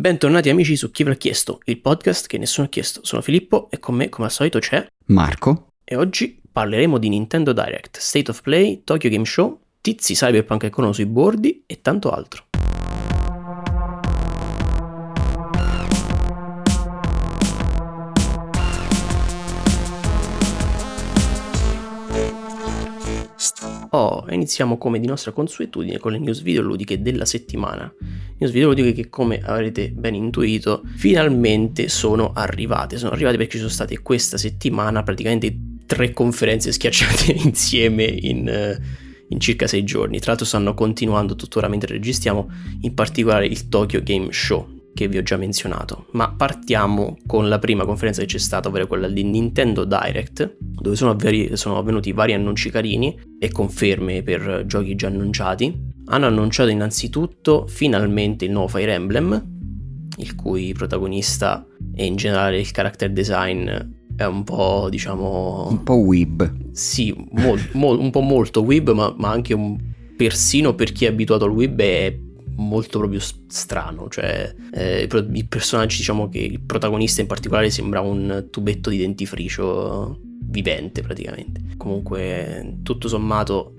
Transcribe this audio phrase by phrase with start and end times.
[0.00, 3.00] Bentornati amici su Chi ve l'ha chiesto, il podcast che nessuno ha chiesto.
[3.02, 5.72] Sono Filippo e con me, come al solito, c'è Marco.
[5.84, 10.70] E oggi parleremo di Nintendo Direct, State of Play, Tokyo Game Show, tizi cyberpunk che
[10.70, 12.44] corrono sui bordi e tanto altro.
[23.92, 27.92] Oh, iniziamo come di nostra consuetudine con le news videoludiche della settimana.
[28.38, 32.98] News videoludiche che come avrete ben intuito finalmente sono arrivate.
[32.98, 38.76] Sono arrivate perché ci sono state questa settimana praticamente tre conferenze schiacciate insieme in...
[38.78, 40.18] Uh, in circa sei giorni.
[40.18, 45.16] Tra l'altro stanno continuando tuttora mentre registriamo, in particolare il Tokyo Game Show, che vi
[45.16, 46.06] ho già menzionato.
[46.12, 50.94] Ma partiamo con la prima conferenza che c'è stata, ovvero quella di Nintendo Direct, dove
[50.94, 55.88] sono, avveri- sono avvenuti vari annunci carini e conferme per giochi già annunciati.
[56.06, 59.42] Hanno annunciato innanzitutto finalmente il nuovo Fire Emblem,
[60.18, 63.70] il cui protagonista e in generale il character design
[64.16, 65.68] è un po' diciamo...
[65.70, 66.72] Un po' weeb.
[66.72, 69.78] Sì, mol- mol- un po' molto weeb, ma, ma anche un
[70.14, 72.14] persino per chi è abituato al web è
[72.60, 78.48] molto proprio strano, cioè eh, i personaggi, diciamo che il protagonista in particolare sembra un
[78.50, 81.60] tubetto di dentifricio vivente praticamente.
[81.76, 83.74] Comunque tutto sommato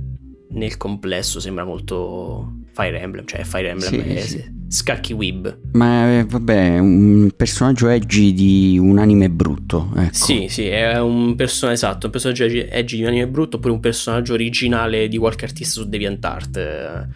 [0.50, 4.44] nel complesso sembra molto Fire Emblem, cioè Fire Emblem sì, è sì.
[4.68, 5.60] scacchi web.
[5.73, 9.92] Ma eh, vabbè, un personaggio edgy di un anime brutto.
[9.95, 10.14] Ecco.
[10.14, 13.80] Sì, sì, è un personaggio esatto, un personaggio edgy di un anime brutto oppure un
[13.80, 17.08] personaggio originale di qualche artista su DeviantArt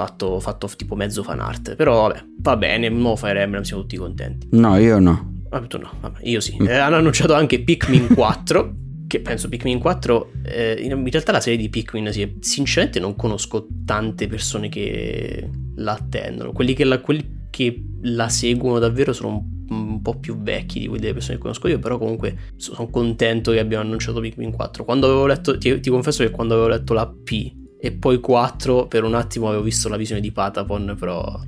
[0.00, 1.76] fatto, fatto tipo mezzo fan art.
[1.76, 4.48] Però vabbè, va bene, nuovo Fire Emblem, siamo tutti contenti.
[4.52, 5.32] No, io no.
[5.48, 6.56] Vabbè, tu no, vabbè, io sì.
[6.60, 6.66] Mm.
[6.66, 8.74] Eh, hanno annunciato anche Pikmin 4.
[9.06, 13.66] che penso Pikmin 4 eh, in realtà la serie di Pikmin sì, sinceramente non conosco
[13.84, 19.76] tante persone che la attendono quelli che la, quelli che la seguono davvero sono un,
[19.76, 23.58] un, po' più vecchi di quelle persone che conosco io però comunque sono contento che
[23.58, 27.08] abbiano annunciato Pikmin 4 quando avevo letto ti, ti confesso che quando avevo letto la
[27.08, 31.40] P e poi 4 per un attimo avevo visto la visione di Patapon però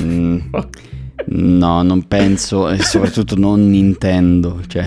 [0.00, 0.38] mm,
[1.26, 4.86] no non penso e soprattutto non Nintendo cioè.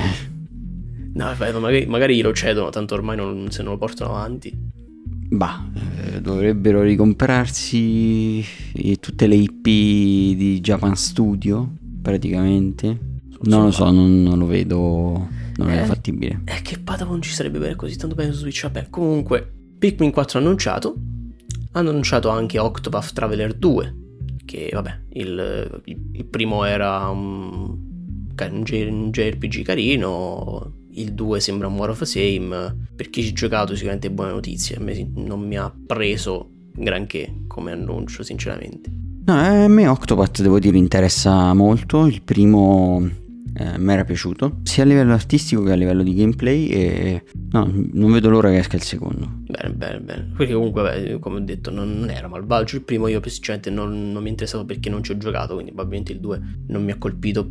[1.14, 4.52] No vabbè, magari, magari glielo cedono tanto ormai non, se non lo portano avanti.
[5.32, 8.44] Bah eh, dovrebbero ricomprarsi
[9.00, 13.08] tutte le IP di Japan Studio praticamente.
[13.42, 16.42] Non lo so non, non lo vedo non eh, è fattibile.
[16.46, 20.40] è che Patapon ci sarebbe bene così tanto bene su Switch vabbè comunque Pikmin 4
[20.40, 20.96] annunciato,
[21.72, 23.96] hanno annunciato anche Octopath Traveler 2,
[24.44, 27.78] che vabbè, il, il primo era un,
[28.36, 33.74] un, JRPG carino, il 2 sembra un War of Same, per chi ci ha giocato
[33.74, 38.92] sicuramente buone notizie, a me non mi ha preso granché come annuncio sinceramente.
[39.26, 43.19] No, a me Octopath devo dire interessa molto, il primo
[43.60, 47.70] eh, mi era piaciuto sia a livello artistico che a livello di gameplay e no,
[47.92, 49.30] non vedo l'ora che esca il secondo.
[49.48, 50.32] Bene, bene, bene.
[50.38, 54.14] Perché comunque, beh, come ho detto, non, non, era malvagio il primo, io sinceramente non,
[54.14, 56.92] non mi è interessato perché non ci ho giocato, quindi probabilmente il 2 non mi
[56.92, 57.50] ha colpito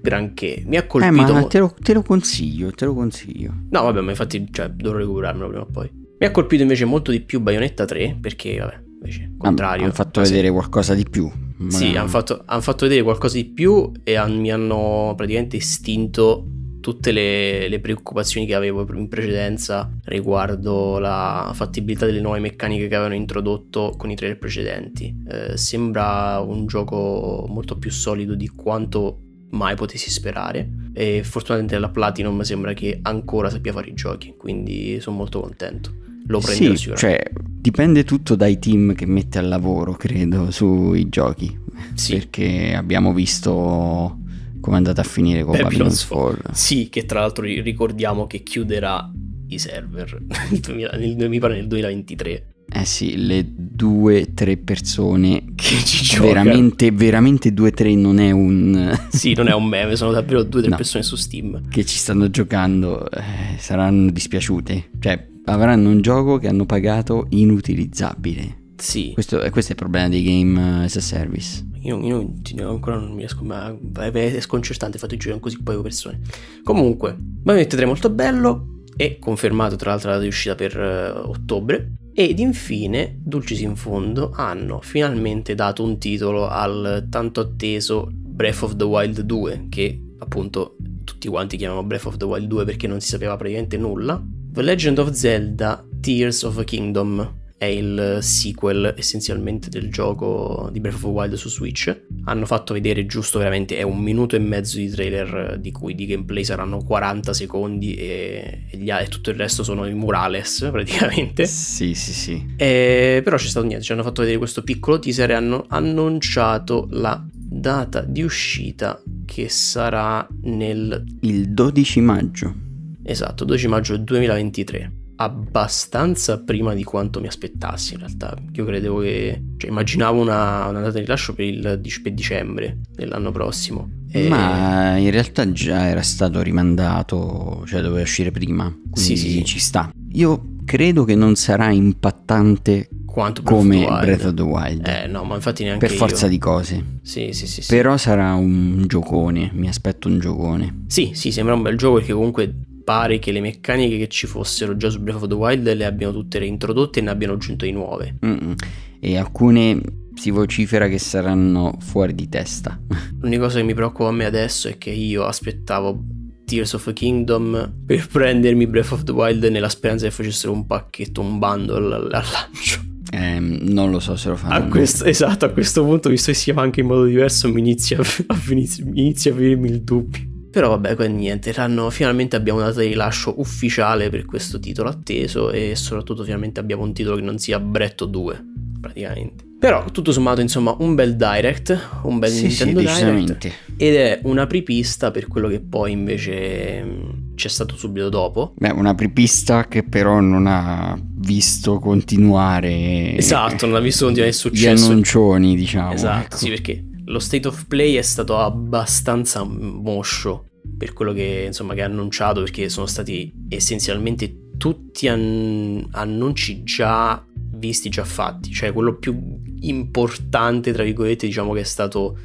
[0.00, 0.62] granché.
[0.66, 1.12] Mi ha colpito...
[1.12, 3.52] Eh, ma te lo, te lo consiglio, te lo consiglio.
[3.70, 5.90] No, vabbè, ma infatti, cioè, dovrò recuperarmelo prima o poi.
[6.20, 9.84] Mi ha colpito invece molto di più Bayonetta 3 perché, vabbè, invece, contrario.
[9.84, 11.28] Hanno fatto vedere qualcosa di più.
[11.60, 11.70] Ma...
[11.70, 16.46] Sì, hanno fatto, han fatto, vedere qualcosa di più e han, mi hanno praticamente estinto
[16.80, 22.94] tutte le, le, preoccupazioni che avevo in precedenza riguardo la fattibilità delle nuove meccaniche che
[22.94, 25.14] avevano introdotto con i trailer precedenti.
[25.28, 29.20] Eh, sembra un gioco molto più solido di quanto
[29.50, 34.98] mai potessi sperare e fortunatamente la Platinum sembra che ancora sappia fare i giochi, quindi
[35.00, 35.92] sono molto contento.
[36.26, 37.20] Lo prenderò sì, Cioè,
[37.60, 41.58] dipende tutto dai team che mette al lavoro, credo, sui giochi.
[41.94, 42.14] Sì.
[42.14, 44.18] Perché abbiamo visto
[44.60, 46.38] come è andata a finire con Babylon's Fall.
[46.52, 49.10] Sì, che tra l'altro ricordiamo che chiuderà
[49.48, 50.20] i server
[50.50, 52.44] nel 2000, nel, mi pare nel 2023.
[52.72, 56.28] Eh sì, le due, tre persone che ci giocano.
[56.28, 58.96] Veramente, veramente due, tre non è un...
[59.10, 61.68] sì, non è un meme, sono davvero due, tre no, persone su Steam.
[61.68, 64.90] Che ci stanno giocando, eh, saranno dispiaciute.
[65.00, 68.58] Cioè, avranno un gioco che hanno pagato inutilizzabile.
[68.76, 69.10] Sì.
[69.12, 71.68] Questo, questo è il problema dei game as a service.
[71.82, 72.32] Io, io
[72.68, 76.20] ancora non mi riesco, ma è sconcertante il fatto che giocano così poche persone.
[76.62, 80.76] Comunque, Bayonetta 3 è molto bello e confermato tra l'altro la data di uscita per
[80.76, 81.94] uh, ottobre.
[82.12, 88.76] Ed infine, Dulcis in fondo, hanno finalmente dato un titolo al tanto atteso Breath of
[88.76, 93.00] the Wild 2, che appunto tutti quanti chiamano Breath of the Wild 2 perché non
[93.00, 94.22] si sapeva praticamente nulla.
[94.52, 100.80] The Legend of Zelda Tears of a Kingdom è il sequel essenzialmente del gioco di
[100.80, 101.96] Breath of the Wild su Switch.
[102.24, 106.04] Hanno fatto vedere giusto veramente, è un minuto e mezzo di trailer di cui di
[106.06, 111.46] gameplay saranno 40 secondi e, e, gli, e tutto il resto sono i murales praticamente.
[111.46, 112.54] Sì, sì, sì.
[112.56, 116.88] E, però c'è stato niente, ci hanno fatto vedere questo piccolo teaser e hanno annunciato
[116.90, 121.04] la data di uscita che sarà nel...
[121.20, 122.68] Il 12 maggio.
[123.02, 128.34] Esatto, 12 maggio 2023 abbastanza prima di quanto mi aspettassi in realtà.
[128.52, 129.42] Io credevo che...
[129.58, 133.90] Cioè, immaginavo una, una data di rilascio per il per dicembre dell'anno prossimo.
[134.10, 134.28] E...
[134.28, 138.74] Ma in realtà già era stato rimandato, cioè doveva uscire prima.
[138.94, 139.92] Sì, sì, ci sta.
[140.12, 144.86] Io credo che non sarà impattante quanto come Breath of the Wild.
[144.86, 146.30] Eh, no, ma infatti neanche Per forza io.
[146.30, 146.84] di cose.
[147.02, 147.68] Sì, sì, sì, sì.
[147.68, 150.84] Però sarà un giocone, mi aspetto un giocone.
[150.86, 152.54] Sì, sì, sembra un bel gioco perché comunque
[152.90, 156.12] pare che le meccaniche che ci fossero già su Breath of the Wild le abbiano
[156.12, 158.16] tutte reintrodotte e ne abbiano aggiunto di nuove.
[158.26, 158.54] Mm-mm.
[158.98, 159.80] E alcune
[160.16, 162.80] si vocifera che saranno fuori di testa.
[163.20, 166.02] L'unica cosa che mi preoccupa a me adesso è che io aspettavo
[166.44, 170.66] Tears of a Kingdom per prendermi Breath of the Wild nella speranza che facessero un
[170.66, 172.80] pacchetto, un bundle al, lancio.
[173.12, 174.54] Eh, non lo so se lo fanno.
[174.54, 177.60] A questo, esatto, a questo punto, visto che si chiama anche in modo diverso, mi
[177.60, 178.02] inizia a,
[178.34, 180.29] a, inizia a venirmi il dubbio.
[180.50, 184.88] Però vabbè, poi niente, hanno, finalmente abbiamo una data di rilascio ufficiale per questo titolo
[184.88, 188.44] atteso e soprattutto finalmente abbiamo un titolo che non sia Bretto 2,
[188.80, 189.44] praticamente.
[189.60, 194.20] Però tutto sommato, insomma, un bel direct, un bel sì, Nintendo sì, Direct ed è
[194.22, 198.54] una prepista per quello che poi invece mm, c'è stato subito dopo.
[198.56, 204.38] Beh, una prepista che però non ha visto continuare Esatto, non ha visto continuare il
[204.38, 204.86] successo.
[204.86, 205.92] Gli annuncioni, diciamo.
[205.92, 206.36] Esatto, ecco.
[206.36, 210.46] sì, perché lo state of play è stato abbastanza moscio
[210.78, 217.24] per quello che, insomma, che ha annunciato perché sono stati essenzialmente tutti an- annunci già
[217.54, 222.16] visti, già fatti, cioè quello più importante, tra virgolette, diciamo che è stato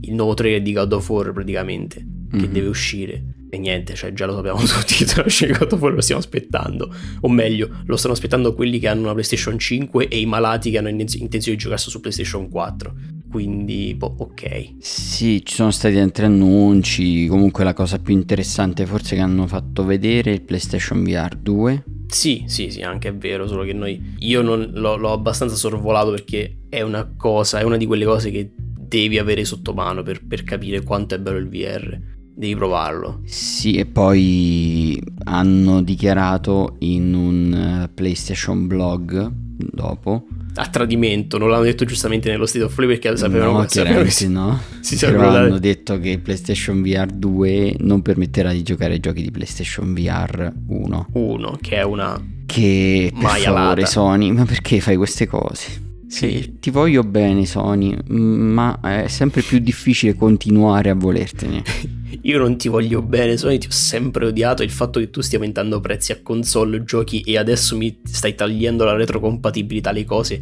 [0.00, 2.52] il nuovo trailer di God of War praticamente, che mm-hmm.
[2.52, 3.24] deve uscire.
[3.52, 6.92] E niente, cioè già lo sappiamo tutti, che God of War lo stiamo aspettando.
[7.20, 10.78] O meglio, lo stanno aspettando quelli che hanno una PlayStation 5 e i malati che
[10.78, 12.94] hanno intenzione di giocare su PlayStation 4
[13.30, 14.74] quindi boh, ok.
[14.78, 19.84] Sì, ci sono stati altri annunci, comunque la cosa più interessante forse che hanno fatto
[19.84, 21.84] vedere è il PlayStation VR 2.
[22.08, 26.10] Sì, sì, sì, anche è vero, solo che noi, io non, l'ho, l'ho abbastanza sorvolato
[26.10, 30.26] perché è una cosa, è una di quelle cose che devi avere sotto mano per,
[30.26, 31.98] per capire quanto è bello il VR
[32.34, 33.20] devi provarlo.
[33.26, 37.52] Sì, e poi hanno dichiarato in un
[37.84, 39.30] eh, PlayStation blog
[39.72, 44.04] dopo a tradimento, non l'hanno detto giustamente nello State of Play perché sapevano, no, sapevano
[44.04, 44.60] che no.
[44.80, 49.30] si Però hanno detto che PlayStation VR 2 non permetterà di giocare ai giochi di
[49.30, 51.06] PlayStation VR 1.
[51.12, 55.88] 1, che è una che per favore Sony, ma perché fai queste cose?
[56.10, 61.62] Sì, ti voglio bene Sony, ma è sempre più difficile continuare a volertene.
[62.22, 65.38] Io non ti voglio bene, Sony, ti ho sempre odiato il fatto che tu stia
[65.38, 70.40] aumentando prezzi a console, giochi e adesso mi stai tagliando la retrocompatibilità alle cose.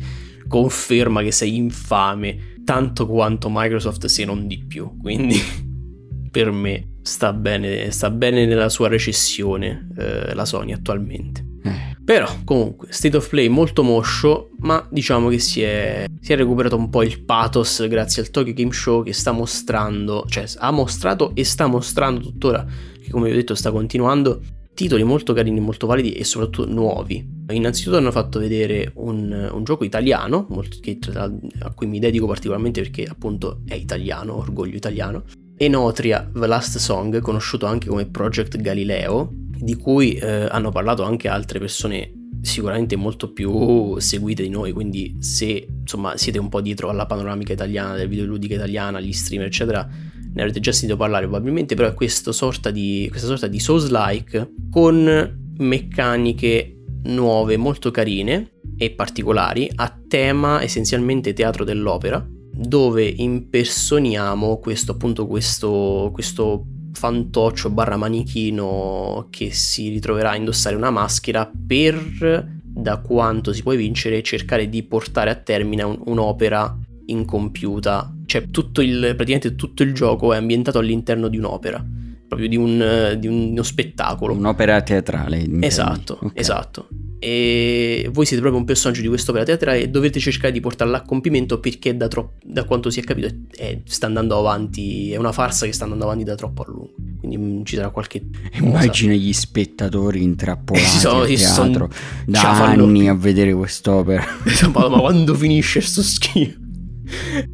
[0.48, 4.96] Conferma che sei infame, tanto quanto Microsoft se non di più.
[4.96, 5.38] Quindi
[6.32, 11.47] per me sta bene, sta bene nella sua recessione eh, la Sony attualmente.
[11.62, 11.96] Eh.
[12.04, 16.76] Però comunque State of Play molto moscio, ma diciamo che si è, si è, recuperato
[16.76, 21.32] un po' il pathos grazie al Tokyo Game Show che sta mostrando, cioè ha mostrato
[21.34, 22.64] e sta mostrando tuttora,
[23.02, 24.40] che come vi ho detto sta continuando,
[24.72, 27.36] titoli molto carini, molto validi e soprattutto nuovi.
[27.50, 30.46] Innanzitutto hanno fatto vedere un, un gioco italiano,
[30.80, 35.24] che, a cui mi dedico particolarmente perché appunto è italiano, orgoglio italiano,
[35.56, 41.28] Enotria The Last Song, conosciuto anche come Project Galileo, di cui eh, hanno parlato anche
[41.28, 46.88] altre persone sicuramente molto più seguite di noi, quindi se insomma siete un po' dietro
[46.88, 51.74] alla panoramica italiana, del videoludica italiana, gli streamer eccetera, ne avrete già sentito parlare probabilmente,
[51.74, 58.90] però è questa sorta di, questa sorta di Souls-like con meccaniche nuove, molto carine e
[58.90, 66.66] particolari, a tema essenzialmente teatro dell'opera, dove impersoniamo questo appunto questo, questo
[66.98, 73.72] fantoccio barra manichino che si ritroverà a indossare una maschera per, da quanto si può
[73.74, 76.76] vincere, cercare di portare a termine un, un'opera
[77.06, 78.12] incompiuta.
[78.26, 81.84] Cioè tutto il, praticamente tutto il gioco è ambientato all'interno di un'opera,
[82.26, 84.34] proprio di, un, di uno spettacolo.
[84.34, 85.46] Un'opera teatrale.
[85.60, 86.30] Esatto, okay.
[86.34, 86.88] esatto
[87.20, 91.02] e voi siete proprio un personaggio di quest'opera teatrale e dovete cercare di portarla a
[91.02, 95.32] compimento perché da, tro- da quanto si è capito è, sta andando avanti, è una
[95.32, 96.94] farsa che sta andando avanti da troppo a lungo.
[97.18, 98.22] Quindi quindi mm, ci sarà qualche...
[98.54, 101.90] Immagina gli spettatori intrappolati Si sono- al si son- teatro
[102.26, 104.24] da anni a vedere quest'opera.
[104.72, 106.58] ma, ma quando finisce sto schifo?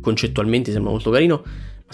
[0.00, 1.42] Concettualmente sembra molto carino,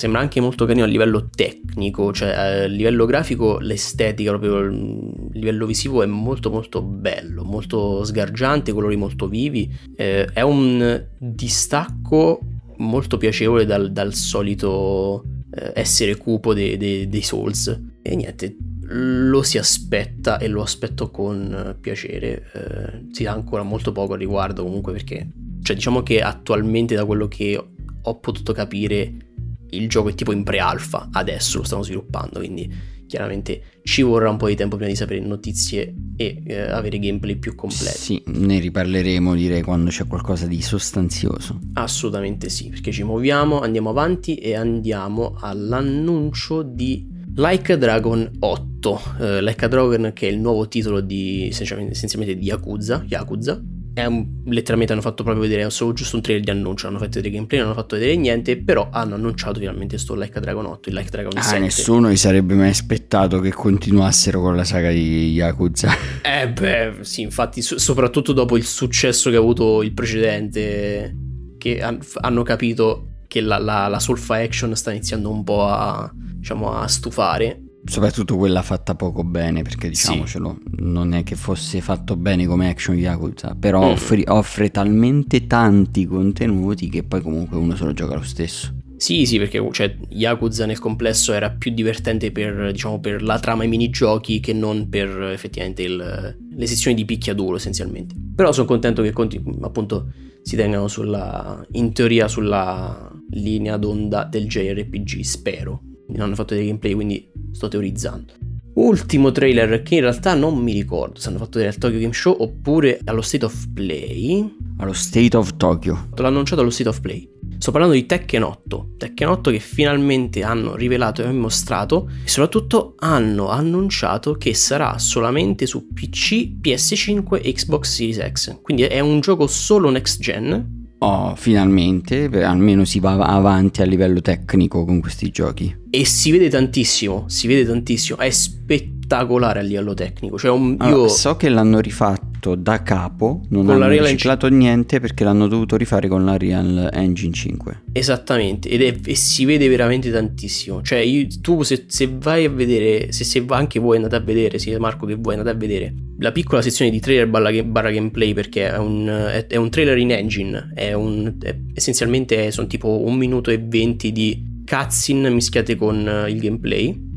[0.01, 5.67] sembra anche molto carino a livello tecnico, cioè a livello grafico l'estetica, proprio il livello
[5.67, 12.41] visivo è molto molto bello, molto sgargiante, colori molto vivi, eh, è un distacco
[12.79, 15.23] molto piacevole dal, dal solito
[15.55, 17.79] eh, essere cupo dei, dei- dei Souls.
[18.01, 18.57] E niente,
[18.93, 22.43] lo si aspetta e lo aspetto con piacere.
[22.55, 25.29] Eh, si sa ancora molto poco al riguardo comunque perché,
[25.61, 27.63] cioè diciamo che attualmente da quello che
[28.03, 29.29] ho potuto capire
[29.71, 34.37] il gioco è tipo in pre-alpha, adesso lo stanno sviluppando, quindi chiaramente ci vorrà un
[34.37, 37.99] po' di tempo prima di sapere notizie e eh, avere gameplay più completi.
[37.99, 41.59] Sì, ne riparleremo direi quando c'è qualcosa di sostanzioso.
[41.75, 49.01] Assolutamente sì, perché ci muoviamo, andiamo avanti e andiamo all'annuncio di Like a Dragon 8.
[49.19, 53.61] Eh, like a Dragon che è il nuovo titolo di essenzialmente, essenzialmente di Yakuza, Yakuza.
[53.93, 57.35] Un- letteralmente hanno fatto proprio vedere solo giusto un trailer di annuncio, hanno fatto vedere
[57.35, 60.89] gameplay, non hanno fatto vedere niente, però hanno annunciato finalmente sto Like a Dragon 8,
[60.89, 61.59] il Like Dragon Ah, 7.
[61.61, 65.91] nessuno si sarebbe mai aspettato che continuassero con la saga di Yakuza.
[66.23, 71.15] Eh beh, sì, infatti, so- soprattutto dopo il successo che ha avuto il precedente,
[71.59, 76.11] che han- hanno capito che la, la, la Solfa Action sta iniziando un po' a,
[76.15, 77.61] diciamo, a stufare.
[77.85, 82.97] Soprattutto quella fatta poco bene, perché diciamocelo, non è che fosse fatto bene come action
[82.97, 83.93] Yakuza, però Mm.
[83.93, 88.75] offri- offre talmente tanti contenuti che poi comunque uno se lo gioca lo stesso.
[88.99, 93.63] Sì, sì, perché cioè, Yakuza nel complesso era più divertente per, diciamo, per la trama
[93.63, 98.15] e i minigiochi che non per effettivamente il- le sezioni di picchiaduro essenzialmente.
[98.37, 104.47] Però sono contento che conti- appunto si tengano sulla, in teoria sulla linea d'onda del
[104.47, 105.81] JRPG, spero.
[106.13, 108.33] Non hanno fatto dei gameplay, quindi sto teorizzando.
[108.73, 112.13] Ultimo trailer che in realtà non mi ricordo se hanno fatto vedere al Tokyo Game
[112.13, 114.55] Show oppure allo State of Play.
[114.79, 116.09] Allo State of Tokyo.
[116.15, 117.29] L'ho annunciato allo State of Play.
[117.59, 118.95] Sto parlando di Tekken 8.
[118.97, 125.67] Tekken 8 che finalmente hanno rivelato e mostrato e soprattutto hanno annunciato che sarà solamente
[125.67, 128.61] su PC, PS5 e Xbox Series X.
[128.63, 130.80] Quindi è un gioco solo next gen.
[131.03, 135.75] Oh, finalmente, almeno si va avanti a livello tecnico con questi giochi.
[135.89, 138.19] E si vede tantissimo, si vede tantissimo.
[138.19, 140.39] È spettacolare a livello tecnico.
[140.39, 141.09] Cioè, un- Allora, io...
[141.09, 145.77] so che l'hanno rifatto da capo, non Con hanno Real riciclato niente perché l'hanno dovuto
[145.77, 147.83] rifare con la Real Engine 5.
[147.93, 150.83] Esattamente, ed è- e si vede veramente tantissimo.
[150.83, 154.59] Cioè, io- tu se, se vai a vedere, se, se anche voi andate a vedere,
[154.59, 158.33] sia Marco che voi andate a vedere, la piccola sezione di trailer barra, barra gameplay,
[158.33, 161.37] perché è un, è, è un trailer in engine, è un,
[161.75, 167.09] essenzialmente sono tipo un minuto e venti di cutscene mischiate con eh, il gameplay,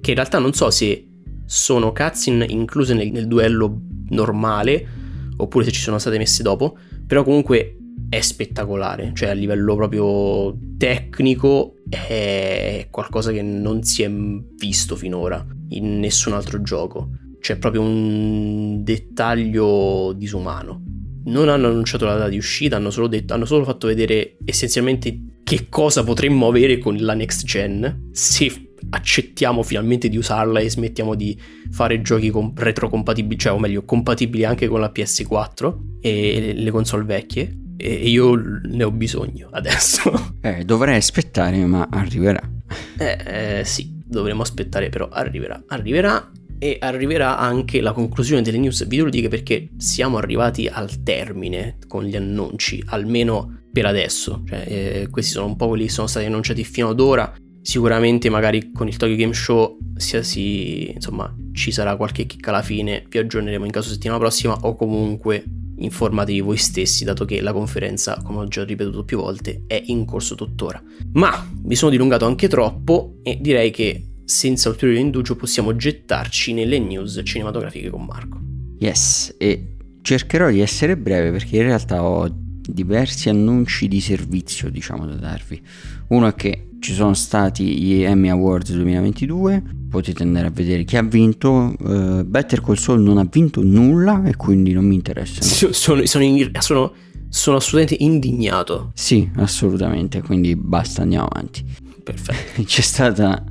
[0.00, 1.06] che in realtà non so se
[1.46, 4.86] sono cutscene incluse nel, nel duello normale,
[5.36, 7.76] oppure se ci sono state messe dopo, però comunque
[8.08, 15.44] è spettacolare, cioè a livello proprio tecnico è qualcosa che non si è visto finora
[15.70, 17.10] in nessun altro gioco.
[17.40, 20.82] C'è proprio un dettaglio disumano.
[21.24, 25.40] Non hanno annunciato la data di uscita, hanno solo, detto, hanno solo fatto vedere essenzialmente
[25.42, 31.14] che cosa potremmo avere con la next gen se accettiamo finalmente di usarla e smettiamo
[31.14, 31.38] di
[31.70, 37.04] fare giochi com- retrocompatibili, cioè o meglio compatibili anche con la PS4 e le console
[37.04, 37.60] vecchie.
[37.78, 40.36] E io ne ho bisogno adesso.
[40.40, 42.40] Eh, dovrei aspettare, ma arriverà.
[42.98, 45.62] Eh, eh, sì, dovremo aspettare, però arriverà.
[45.68, 52.04] Arriverà e arriverà anche la conclusione delle news videoludiche perché siamo arrivati al termine con
[52.04, 54.42] gli annunci, almeno per adesso.
[54.46, 57.34] Cioè, eh, questi sono un po' quelli che sono stati annunciati fino ad ora.
[57.66, 62.62] Sicuramente magari con il Tokyo Game Show sia si, insomma, ci sarà qualche chicca alla
[62.62, 65.42] fine, vi aggiorneremo in caso settimana prossima o comunque
[65.76, 70.04] informatevi voi stessi dato che la conferenza, come ho già ripetuto più volte, è in
[70.04, 70.80] corso tuttora.
[71.14, 76.78] Ma mi sono dilungato anche troppo e direi che senza ulteriore indugio possiamo gettarci nelle
[76.78, 78.38] news cinematografiche con Marco.
[78.78, 85.04] Yes, e cercherò di essere breve perché in realtà ho diversi annunci di servizio, diciamo,
[85.04, 85.60] da darvi.
[86.10, 90.96] Uno è che ci sono stati gli Emmy Awards 2022, potete andare a vedere chi
[90.96, 91.74] ha vinto.
[91.80, 95.42] Uh, Better Call Saul non ha vinto nulla e quindi non mi interessa.
[95.42, 96.04] Sono, sono,
[96.60, 96.92] sono,
[97.28, 98.92] sono assolutamente indignato.
[98.94, 101.64] Sì, assolutamente, quindi basta, andiamo avanti.
[102.04, 102.62] Perfetto.
[102.62, 103.44] C'è stata,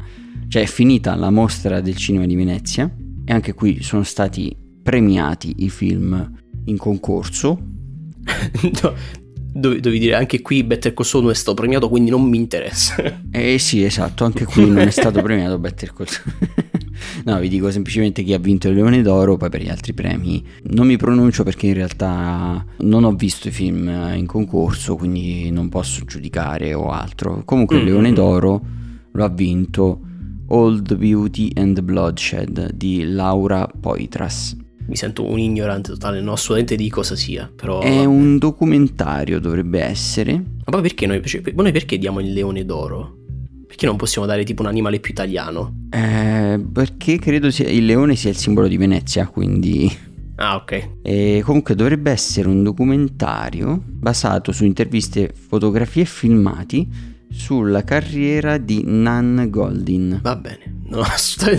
[0.48, 2.90] cioè è finita la mostra del cinema di Venezia
[3.26, 7.60] e anche qui sono stati premiati i film in concorso.
[8.82, 8.94] no,
[9.58, 12.38] Dovevi, dovevi dire anche qui Better Call Saul non è stato premiato, quindi non mi
[12.38, 12.96] interessa.
[13.32, 16.34] Eh sì, esatto, anche qui non è stato premiato Better Call Saul.
[17.26, 20.44] No, vi dico semplicemente chi ha vinto il Leone d'Oro, poi per gli altri premi
[20.72, 25.70] non mi pronuncio perché in realtà non ho visto i film in concorso, quindi non
[25.70, 27.44] posso giudicare o altro.
[27.46, 28.62] Comunque il Leone d'Oro
[29.12, 30.00] lo ha vinto
[30.48, 34.56] Old Beauty and Bloodshed di Laura Poitras.
[34.88, 37.82] Mi sento un ignorante totale, non ho assolutamente di cosa sia, però...
[37.82, 40.34] È un documentario, dovrebbe essere.
[40.34, 43.18] Ma poi perché noi, cioè, noi perché diamo il Leone d'Oro?
[43.68, 45.88] Perché non possiamo dare tipo un animale più italiano?
[45.90, 49.92] Eh, perché credo sia, il leone sia il simbolo di Venezia, quindi...
[50.38, 50.90] Ah, ok.
[51.02, 56.88] E comunque dovrebbe essere un documentario basato su interviste, fotografie e filmati
[57.30, 60.20] sulla carriera di Nan Goldin.
[60.22, 61.04] Va bene, no,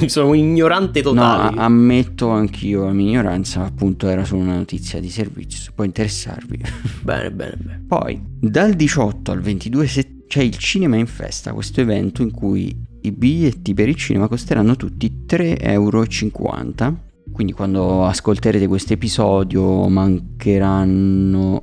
[0.06, 1.54] sono un ignorante totale.
[1.54, 5.84] No, ammetto anch'io la mia ignoranza, appunto era solo una notizia di servizio, se può
[5.84, 6.60] interessarvi.
[7.02, 7.84] Bene, bene, bene.
[7.86, 12.76] Poi, dal 18 al 22 settembre c'è il Cinema in Festa, questo evento in cui
[13.02, 16.04] i biglietti per il cinema costeranno tutti 3,50 euro.
[17.32, 21.62] Quindi quando ascolterete questo episodio mancheranno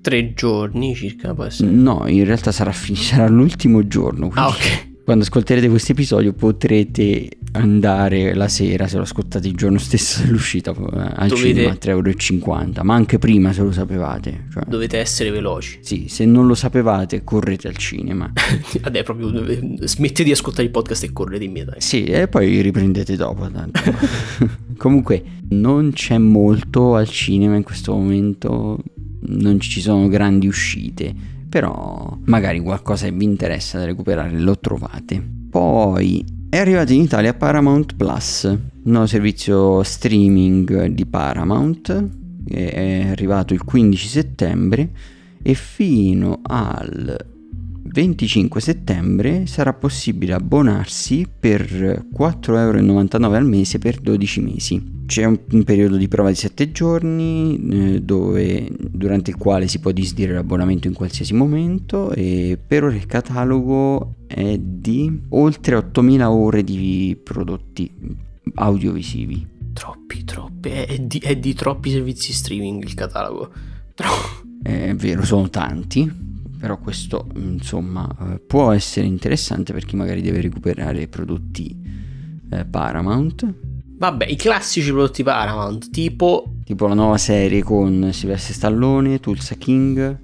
[0.00, 1.70] tre giorni circa può essere.
[1.70, 4.30] No, in realtà sarà, fin- sarà l'ultimo giorno.
[4.34, 4.92] Ah, ok.
[5.04, 10.70] Quando ascolterete questo episodio potrete andare la sera, se lo ascoltate il giorno stesso dell'uscita,
[10.70, 10.74] eh,
[11.14, 11.48] al Dovete...
[11.48, 14.46] cinema a 3,50 euro, ma anche prima se lo sapevate.
[14.50, 14.62] Cioè...
[14.66, 15.80] Dovete essere veloci.
[15.82, 18.32] Sì, se non lo sapevate correte al cinema.
[18.80, 19.28] Vabbè, proprio
[19.86, 21.80] smettete di ascoltare il podcast e correte in dai.
[21.82, 23.46] Sì, e poi riprendete dopo.
[23.50, 23.80] Tanto.
[24.78, 28.78] Comunque non c'è molto al cinema in questo momento,
[29.26, 35.22] non ci sono grandi uscite però magari qualcosa vi interessa da recuperare lo trovate.
[35.48, 42.08] Poi è arrivato in Italia Paramount Plus, un nuovo servizio streaming di Paramount,
[42.48, 44.88] è arrivato il 15 settembre
[45.40, 47.33] e fino al
[47.94, 55.02] 25 settembre sarà possibile abbonarsi per 4,99 euro al mese per 12 mesi.
[55.06, 59.78] C'è un, un periodo di prova di 7 giorni eh, dove, durante il quale si
[59.78, 66.30] può disdire l'abbonamento in qualsiasi momento e per ora il catalogo è di oltre 8000
[66.32, 67.88] ore di prodotti
[68.54, 69.46] audiovisivi.
[69.72, 73.52] Troppi, troppi, è di, è di troppi servizi streaming il catalogo.
[73.94, 76.10] Tro- è vero, sono tanti,
[76.64, 81.78] però questo insomma eh, può essere interessante per chi magari deve recuperare prodotti
[82.50, 83.54] eh, Paramount
[83.96, 86.54] Vabbè, i classici prodotti Paramount, tipo...
[86.64, 90.18] Tipo la nuova serie con Silvestre Stallone, Tulsa King,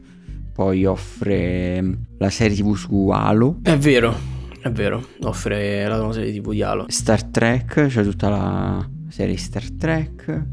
[0.52, 3.58] poi offre la serie tv su Halo.
[3.62, 4.14] È vero,
[4.60, 6.86] è vero, offre la nuova serie tv di Halo.
[6.88, 10.46] Star Trek, c'è tutta la serie Star Trek.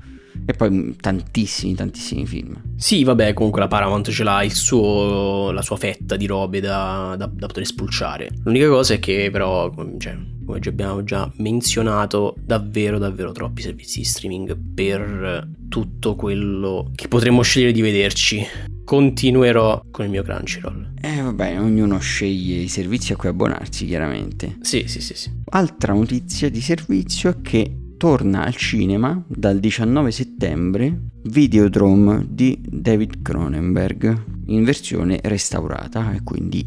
[0.49, 2.61] E poi tantissimi, tantissimi film.
[2.77, 7.29] Sì, vabbè, comunque la Paramount ce l'ha suo, la sua fetta di robe da, da,
[7.29, 8.29] da, poter spulciare.
[8.45, 13.99] L'unica cosa è che però, cioè, come già abbiamo già menzionato, davvero, davvero troppi servizi
[13.99, 18.41] di streaming per tutto quello che potremmo scegliere di vederci.
[18.85, 20.93] Continuerò con il mio Crunchyroll.
[21.01, 24.59] Eh vabbè, ognuno sceglie i servizi a cui abbonarsi, chiaramente.
[24.61, 25.29] Sì, sì, sì, sì.
[25.49, 33.21] Altra notizia di servizio è che torna al cinema dal 19 settembre Videodrome di David
[33.21, 36.65] Cronenberg in versione restaurata e quindi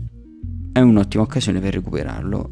[0.72, 2.50] è un'ottima occasione per recuperarlo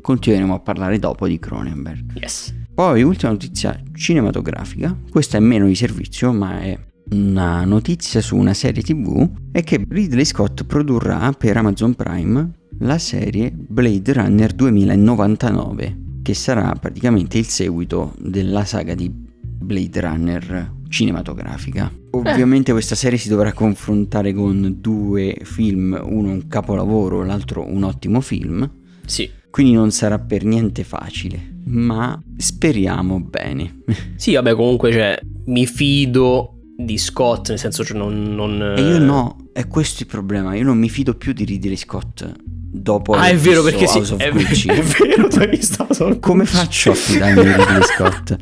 [0.00, 2.18] continueremo a parlare dopo di Cronenberg.
[2.18, 2.52] Yes.
[2.74, 6.78] Poi ultima notizia cinematografica, questa è meno di servizio ma è
[7.10, 12.98] una notizia su una serie tv è che Ridley Scott produrrà per Amazon Prime la
[12.98, 21.90] serie Blade Runner 2099 che sarà praticamente il seguito della saga di Blade Runner cinematografica.
[22.10, 22.74] Ovviamente eh.
[22.74, 28.70] questa serie si dovrà confrontare con due film, uno un capolavoro, l'altro un ottimo film.
[29.06, 29.28] Sì.
[29.50, 33.80] Quindi non sarà per niente facile, ma speriamo bene.
[34.16, 38.34] Sì, vabbè, comunque cioè, mi fido di Scott, nel senso cioè non...
[38.34, 38.74] non...
[38.76, 42.32] E io no, è questo il problema, io non mi fido più di Ridley Scott
[42.72, 46.92] dopo Ah, è vero perché sì, è, è, vero, tu hai visto House Come faccio
[46.92, 48.36] a fidarmi di Ridley Scott?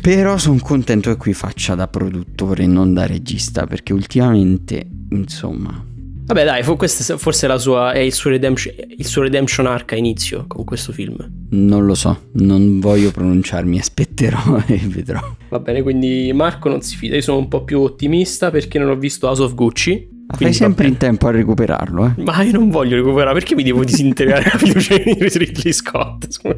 [0.00, 5.92] Però sono contento che qui faccia da produttore e non da regista, perché ultimamente, insomma...
[6.26, 9.96] Vabbè dai, questo forse la sua, è il suo, redemption, il suo redemption arc a
[9.96, 11.16] inizio con questo film.
[11.50, 15.20] Non lo so, non voglio pronunciarmi, aspetterò e vedrò.
[15.50, 18.88] Va bene, quindi Marco non si fida, io sono un po' più ottimista perché non
[18.88, 20.12] ho visto House of Gucci.
[20.26, 22.22] Fai sempre in tempo a recuperarlo, eh.
[22.22, 26.26] Ma io non voglio recuperare, perché mi devo disintegrare la fiducia in Ridley Scott?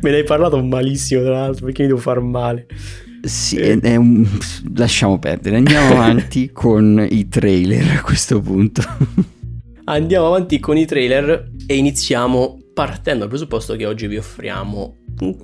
[0.00, 2.66] Me ne hai parlato malissimo, tra l'altro, perché mi devo far male.
[3.22, 4.26] Sì, è, è un...
[4.74, 8.82] lasciamo perdere, andiamo avanti con i trailer a questo punto.
[9.84, 14.96] Andiamo avanti con i trailer e iniziamo partendo dal presupposto che oggi vi offriamo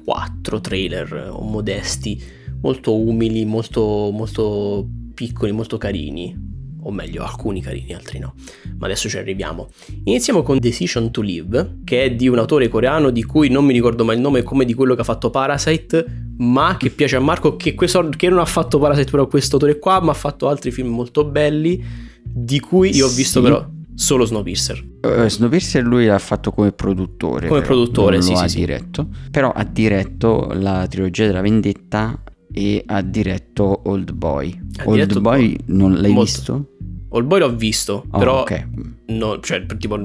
[0.04, 2.22] quattro trailer modesti,
[2.61, 6.53] molto umili, molto, molto piccoli, molto carini
[6.87, 8.35] o meglio alcuni carini, altri no,
[8.79, 9.68] ma adesso ci arriviamo.
[10.05, 13.72] Iniziamo con Decision to Live, che è di un autore coreano di cui non mi
[13.72, 16.05] ricordo mai il nome come di quello che ha fatto Parasite,
[16.38, 19.79] ma che piace a Marco, che, questo, che non ha fatto Parasite però questo autore
[19.79, 21.83] qua, ma ha fatto altri film molto belli,
[22.22, 23.46] di cui io ho visto sì.
[23.46, 24.85] però solo Snowpiercer.
[25.03, 27.48] Uh, Snowpiercer lui l'ha fatto come produttore.
[27.48, 28.59] Come però, produttore, sì, sì.
[28.59, 29.09] diretto.
[29.31, 32.20] Però ha diretto la trilogia della vendetta
[32.56, 34.56] e ha diretto Old Boy.
[34.78, 36.22] Ha Old Boy non l'hai molto.
[36.22, 36.68] visto?
[37.08, 38.64] Old Boy l'ho visto, oh, però okay.
[39.06, 39.98] no, cioè, tipo,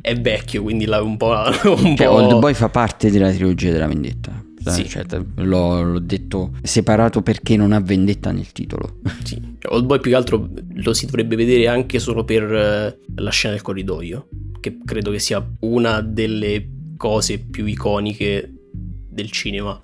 [0.00, 1.28] è vecchio, quindi l'ha un po'...
[1.64, 2.12] Un cioè, po'...
[2.12, 4.44] Old Boy fa parte della trilogia della vendetta.
[4.66, 4.88] Sì.
[4.88, 5.04] Cioè,
[5.36, 8.98] l'ho, l'ho, detto separato perché non ha vendetta nel titolo.
[9.22, 13.22] Sì, cioè, Old Boy più che altro lo si dovrebbe vedere anche solo per uh,
[13.22, 18.52] la scena del corridoio, che credo che sia una delle cose più iconiche
[19.08, 19.80] del cinema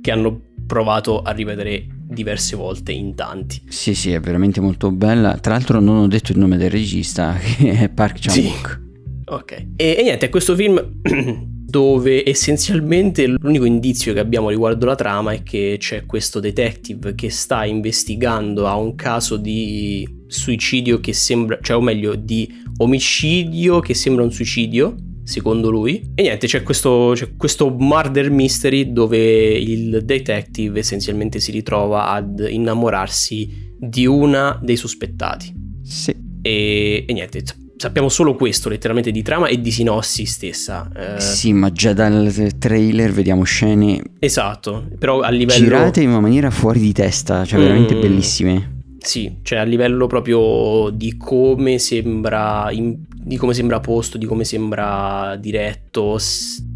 [0.00, 0.40] che hanno
[0.70, 3.60] provato a ripetere diverse volte in tanti.
[3.66, 5.36] Sì, sì, è veramente molto bella.
[5.38, 8.80] Tra l'altro non ho detto il nome del regista, che è Park Chan-wook.
[8.84, 8.88] Sì.
[9.26, 9.66] Ok.
[9.74, 10.80] E, e niente, questo film
[11.66, 17.30] dove essenzialmente l'unico indizio che abbiamo riguardo la trama è che c'è questo detective che
[17.30, 23.94] sta investigando a un caso di suicidio che sembra, cioè o meglio di omicidio che
[23.94, 24.94] sembra un suicidio
[25.30, 26.10] secondo lui.
[26.14, 32.46] E niente, c'è questo, c'è questo murder mystery dove il detective essenzialmente si ritrova ad
[32.48, 35.54] innamorarsi di una dei sospettati.
[35.82, 36.14] Sì.
[36.42, 37.42] E, e niente,
[37.76, 40.90] sappiamo solo questo letteralmente di trama e di sinossi stessa.
[40.94, 41.20] Eh...
[41.20, 44.02] Sì, ma già dal trailer vediamo scene...
[44.18, 45.62] Esatto, però a livello...
[45.62, 48.00] Girate in una maniera fuori di testa, cioè veramente mm.
[48.00, 48.79] bellissime.
[49.02, 55.36] Sì, cioè a livello proprio di come sembra, di come sembra posto, di come sembra
[55.40, 56.18] diretto,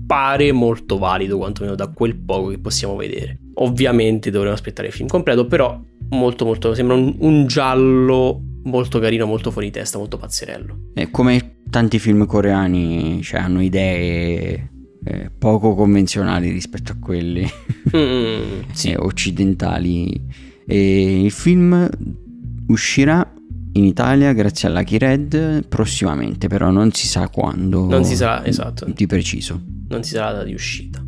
[0.07, 3.39] pare molto valido quantomeno da quel poco che possiamo vedere.
[3.55, 5.79] Ovviamente dovremo aspettare il film completo, però
[6.11, 10.91] molto molto sembra un, un giallo molto carino, molto fuori testa, molto pazzerello.
[10.95, 14.71] E come tanti film coreani, cioè hanno idee
[15.05, 17.47] eh, poco convenzionali rispetto a quelli
[17.95, 18.91] mm, sì.
[18.93, 21.89] eh, occidentali e il film
[22.69, 23.33] uscirà
[23.77, 27.87] in Italia grazie alla Key Red prossimamente, però non si sa quando.
[27.87, 28.87] Non si sa, esatto.
[28.93, 29.61] Di preciso.
[29.89, 31.05] Non si sa la data di uscita.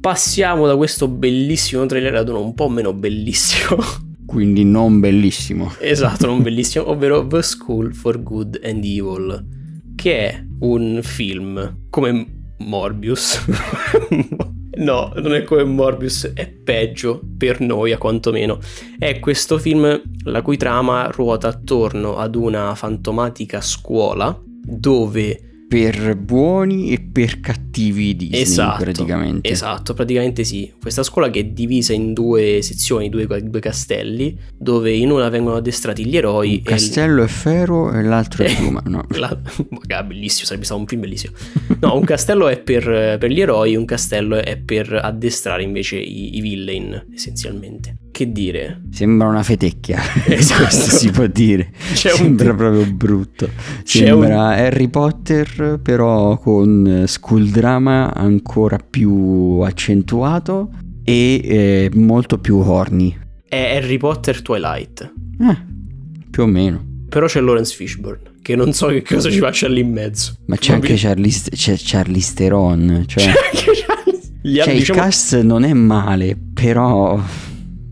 [0.00, 3.80] Passiamo da questo bellissimo trailer ad uno un po' meno bellissimo.
[4.26, 5.72] Quindi non bellissimo.
[5.78, 9.46] Esatto, non bellissimo, ovvero The School for Good and Evil,
[9.94, 12.26] che è un film come
[12.58, 13.44] Morbius.
[14.74, 18.58] No, non è come Morbius, è peggio per noi a quanto meno.
[18.98, 26.92] È questo film la cui trama ruota attorno ad una fantomatica scuola dove per buoni
[26.92, 29.48] e per cattivi Disney esatto, praticamente.
[29.48, 30.70] Esatto, praticamente sì.
[30.78, 35.56] Questa scuola che è divisa in due sezioni, due, due castelli, dove in una vengono
[35.56, 36.56] addestrati gli eroi.
[36.56, 38.82] Un castello è ferro e l'altro è piuma.
[38.84, 39.06] No.
[39.12, 39.34] La...
[40.04, 41.32] bellissimo, sarebbe stato un film bellissimo.
[41.80, 46.36] No, un castello è per, per, gli eroi, un castello è per addestrare invece i,
[46.36, 47.96] i villain, essenzialmente.
[48.22, 48.82] Che dire?
[48.92, 50.62] Sembra una fetecchia, esatto.
[50.62, 51.72] questo si può dire.
[51.92, 52.56] C'è Sembra un...
[52.56, 53.50] proprio brutto.
[53.82, 54.52] Sembra un...
[54.52, 60.70] Harry Potter però con school drama ancora più accentuato
[61.02, 63.18] e eh, molto più horny.
[63.48, 65.12] È Harry Potter Twilight.
[65.40, 65.56] Eh,
[66.30, 66.86] più o meno.
[67.08, 70.36] Però c'è Lawrence Fishburne, che non so che cosa ci faccia lì in mezzo.
[70.46, 73.02] Ma c'è anche Charlize, c'è Charlize Theron.
[73.04, 74.30] Cioè, c'è anche Charlize...
[74.62, 74.78] cioè diciamo...
[74.78, 77.20] il cast non è male, però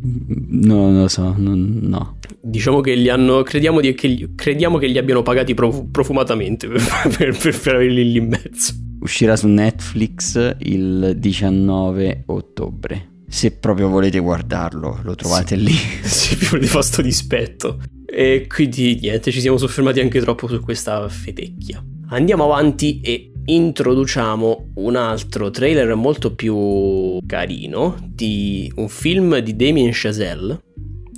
[0.03, 2.19] non lo so, non, no.
[2.41, 3.43] Diciamo che li hanno.
[3.43, 6.81] Crediamo, di, che crediamo che li abbiano pagati prof, profumatamente per,
[7.17, 8.75] per, per, per averli lì in mezzo.
[9.01, 13.09] Uscirà su Netflix il 19 ottobre.
[13.29, 15.65] Se proprio volete guardarlo, lo trovate sì.
[15.65, 15.73] lì.
[16.03, 17.79] Se vi volete fare sto dispetto.
[18.07, 21.83] E quindi niente, ci siamo soffermati anche troppo su questa fetecchia.
[22.09, 29.91] Andiamo avanti e introduciamo un altro trailer molto più carino di un film di Damien
[29.93, 30.61] Chazelle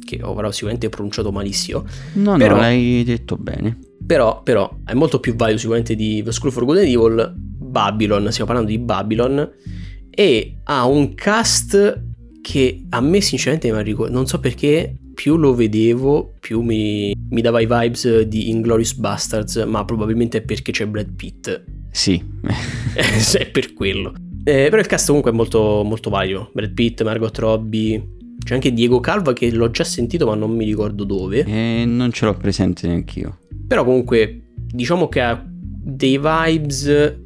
[0.04, 3.78] che avrò sicuramente pronunciato malissimo no però, no l'hai detto bene.
[4.04, 8.30] però, però è molto più valido sicuramente di The School for Good and Evil Babylon
[8.30, 9.50] stiamo parlando di Babylon
[10.10, 12.02] e ha un cast
[12.42, 13.70] che a me sinceramente
[14.10, 19.54] non so perché più lo vedevo, più mi, mi dava i vibes di Inglorious Bastards,
[19.68, 21.62] ma probabilmente è perché c'è Brad Pitt.
[21.92, 22.20] Sì.
[23.38, 24.14] è per quello.
[24.42, 26.50] Eh, però il cast comunque è molto, molto vario.
[26.52, 28.04] Brad Pitt, Margot Robbie,
[28.44, 31.44] C'è anche Diego Calva che l'ho già sentito ma non mi ricordo dove.
[31.44, 33.38] E non ce l'ho presente neanch'io.
[33.68, 37.16] Però comunque diciamo che ha dei vibes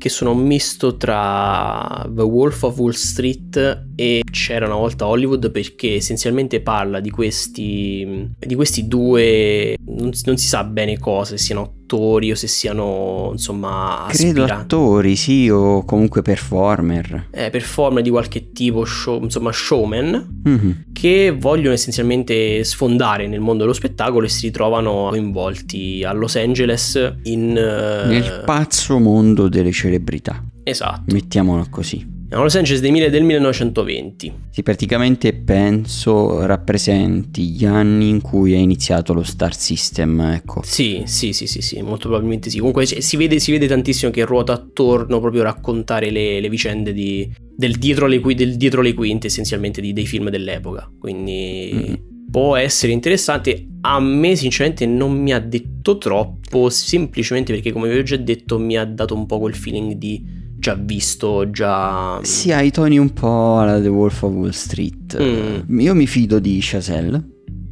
[0.00, 5.50] che sono un misto tra The Wolf of Wall Street e C'era una volta Hollywood
[5.50, 11.79] perché essenzialmente parla di questi, di questi due, non, non si sa bene cosa, siano
[11.90, 14.52] attori o se siano insomma Credo aspiranti.
[14.52, 17.26] attori, sì, o comunque performer.
[17.32, 20.84] Eh, performer di qualche tipo, show, insomma showman, Mhm.
[20.92, 27.14] che vogliono essenzialmente sfondare nel mondo dello spettacolo e si ritrovano coinvolti a Los Angeles
[27.24, 27.56] in...
[27.56, 30.42] eh, Nel pazzo mondo delle celebrità.
[30.62, 31.12] Esatto.
[31.12, 32.18] Mettiamolo così.
[32.32, 34.32] A Los Angeles del, mille- del 1920.
[34.50, 40.62] Sì, praticamente penso rappresenti gli anni in cui è iniziato lo Star System, ecco.
[40.64, 42.58] Sì, sì, sì, sì, sì, molto probabilmente sì.
[42.58, 46.92] Comunque si vede, si vede tantissimo che ruota attorno proprio a raccontare le, le vicende
[46.92, 50.88] di, del, dietro le, del dietro le quinte essenzialmente di- dei film dell'epoca.
[51.00, 52.28] Quindi Mhm.
[52.30, 53.66] può essere interessante.
[53.80, 58.56] A me sinceramente non mi ha detto troppo, semplicemente perché come vi ho già detto
[58.58, 62.20] mi ha dato un po' quel feeling di già visto, già...
[62.22, 65.20] Si ha i toni un po' alla The Wolf of Wall Street.
[65.20, 65.80] Mm.
[65.80, 67.24] Io mi fido di Chazelle.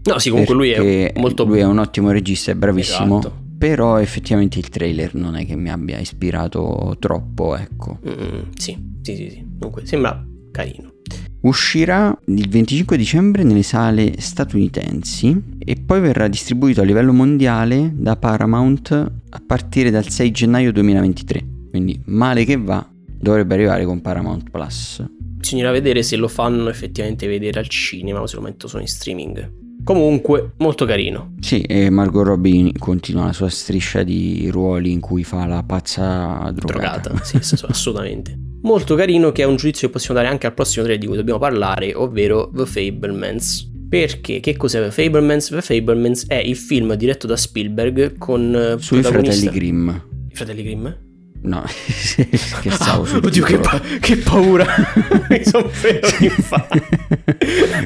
[0.02, 1.44] No, sì, comunque lui è molto...
[1.44, 3.18] lui è un ottimo regista, è bravissimo.
[3.18, 3.46] Esatto.
[3.58, 7.98] Però effettivamente il trailer non è che mi abbia ispirato troppo, ecco.
[8.08, 9.46] Mm, sì, sì, sì, sì.
[9.58, 10.92] Comunque sembra carino.
[11.40, 18.16] Uscirà il 25 dicembre nelle sale statunitensi e poi verrà distribuito a livello mondiale da
[18.16, 21.56] Paramount a partire dal 6 gennaio 2023.
[21.78, 25.04] Quindi male che va, dovrebbe arrivare con Paramount Plus.
[25.08, 29.52] Bisognerà vedere se lo fanno effettivamente vedere al cinema o se lo solo in streaming.
[29.84, 31.34] Comunque, molto carino.
[31.38, 36.50] Sì, e Margot Robbie continua la sua striscia di ruoli in cui fa la pazza
[36.52, 37.10] drogata.
[37.10, 38.36] Drogata, sì, assolutamente.
[38.62, 41.16] Molto carino che è un giudizio che possiamo dare anche al prossimo trailer di cui
[41.16, 43.70] dobbiamo parlare, ovvero The Fablemans.
[43.88, 44.40] Perché?
[44.40, 45.48] Che cos'è The Fablemans?
[45.50, 49.88] The Fablemans è il film diretto da Spielberg con eh, Sui fratelli Grimm.
[49.88, 50.88] I fratelli Grimm?
[51.48, 54.66] No, scherzavo Ah, oddio, che, pa- che paura!
[55.30, 56.82] Mi sono preso infatti.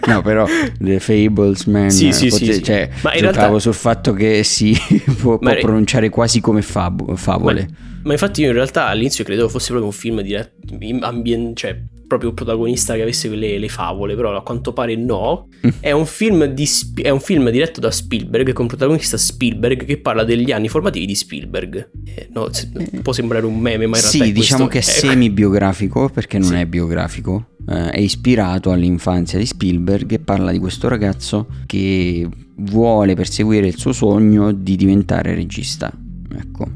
[0.07, 0.47] no, però
[0.81, 2.63] The Fablesman Sì, sì, pote- sì.
[2.63, 4.77] Cioè, Ma in giocavo realtà- sul fatto che si
[5.21, 7.69] può, può Ma- pronunciare quasi come fab- favole.
[8.03, 11.81] Ma infatti io in realtà all'inizio credevo fosse proprio un film diretto, in ambien- cioè
[12.19, 15.49] proprio protagonista che avesse quelle le favole, però a quanto pare no.
[15.81, 16.69] È un, film di
[17.03, 21.15] è un film diretto da Spielberg con protagonista Spielberg che parla degli anni formativi di
[21.15, 21.91] Spielberg.
[22.05, 22.71] Eh, no, se-
[23.03, 25.07] può sembrare un meme, ma in realtà sì, è diciamo che è questo.
[25.07, 26.55] semi-biografico perché non Sì.
[26.57, 27.47] è biografico.
[27.69, 33.77] eh, è ispirato all'infanzia di Spielberg e parla di questo ragazzo che vuole perseguire il
[33.79, 35.93] suo sogno di diventare regista.
[36.37, 36.67] Ecco.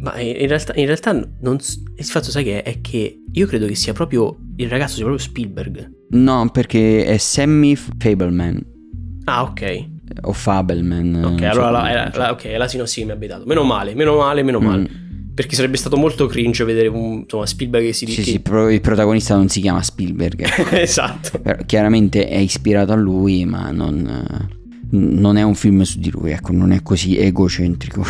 [0.00, 1.58] Ma in realtà, in realtà non,
[1.96, 2.70] il fatto sai che è?
[2.72, 5.90] È che io credo che sia proprio il ragazzo sia proprio Spielberg.
[6.10, 8.60] No, perché è Sammy Fableman
[9.24, 9.84] Ah, ok.
[10.22, 11.22] o Fableman.
[11.24, 13.44] Ok, so allora come la, la- la sinossi che mi ha abitato.
[13.46, 14.82] Meno male, meno male, meno male.
[14.82, 15.08] Mm.
[15.32, 18.68] Perché sarebbe stato molto cringe vedere un insomma, Spielberg che si Sì, che- sì, però
[18.68, 20.44] il protagonista non si chiama Spielberg.
[20.74, 21.38] esatto.
[21.38, 24.58] Però chiaramente è ispirato a lui, ma non, eh,
[24.90, 28.04] non è un film su di lui, ecco, non è così egocentrico.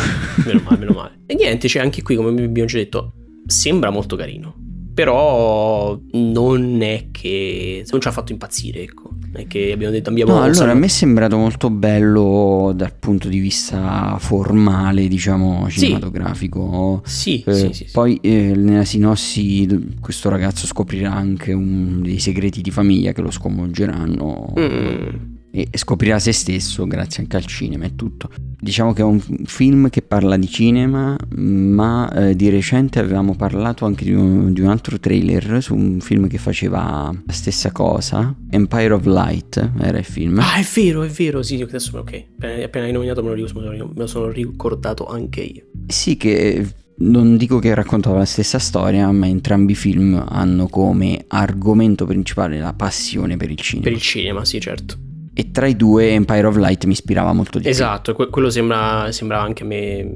[0.45, 1.19] Meno male, meno male.
[1.27, 3.13] E niente, c'è anche qui, come abbiamo già detto,
[3.45, 4.55] sembra molto carino.
[5.03, 7.83] Però non è che.
[7.89, 9.09] Non ci ha fatto impazzire, ecco.
[9.33, 10.11] Non è che abbiamo detto.
[10.11, 15.67] Abbiamo No, allora a me è sembrato molto bello dal punto di vista formale, diciamo,
[15.69, 17.01] cinematografico.
[17.05, 17.87] Sì, Eh, sì, sì, sì.
[17.91, 23.31] Poi eh, nella sinossi questo ragazzo scoprirà anche un- dei segreti di famiglia che lo
[23.31, 25.30] sconvolgeranno Mm.
[25.51, 28.29] E scoprirà se stesso grazie anche al cinema e tutto.
[28.59, 33.85] Diciamo che è un film che parla di cinema, ma eh, di recente avevamo parlato
[33.85, 38.33] anche di un, di un altro trailer su un film che faceva la stessa cosa,
[38.49, 40.39] Empire of Light era il film.
[40.39, 41.41] Ah, è vero, è vero.
[41.41, 42.25] Sì, adesso ok.
[42.35, 45.63] Appena, appena hai nominato me lo, me sono ricordato anche io.
[45.87, 46.65] Sì, che
[46.97, 52.59] non dico che raccontava la stessa storia, ma entrambi i film hanno come argomento principale
[52.59, 53.87] la passione per il cinema.
[53.87, 55.09] Per il cinema, sì, certo.
[55.41, 57.71] E tra i due Empire of Light mi ispirava molto di più.
[57.73, 60.07] Esatto, que- quello sembra, sembrava anche a me.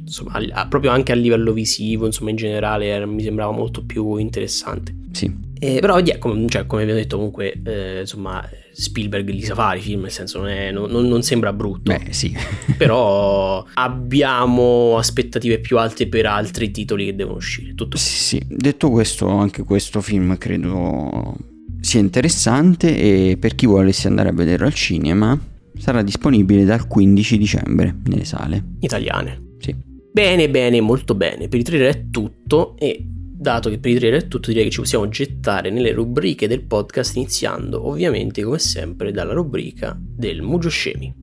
[0.00, 4.16] Insomma, a- proprio anche a livello visivo, insomma, in generale era- mi sembrava molto più
[4.16, 4.94] interessante.
[5.12, 5.34] Sì.
[5.58, 9.78] Eh, però, yeah, come, cioè, come abbiamo detto, comunque, eh, insomma, Spielberg li sa fare
[9.78, 11.92] i film, nel senso, non, è- non- non sembra brutto.
[11.92, 12.34] Beh, sì.
[12.76, 17.74] Però abbiamo aspettative più alte per altri titoli che devono uscire.
[17.74, 18.42] Tutto Sì, sì.
[18.46, 21.34] Detto questo, anche questo film credo
[21.80, 25.38] sia interessante e per chi volesse andare a vederlo al cinema
[25.78, 28.62] sarà disponibile dal 15 dicembre nelle sale.
[28.80, 29.54] italiane.
[29.58, 29.74] Sì.
[30.12, 31.48] Bene, bene, molto bene.
[31.48, 33.04] Per i trailer è tutto e
[33.40, 36.62] dato che per i trailer è tutto, direi che ci possiamo gettare nelle rubriche del
[36.62, 41.14] podcast, iniziando ovviamente come sempre dalla rubrica del Mugio Scemi.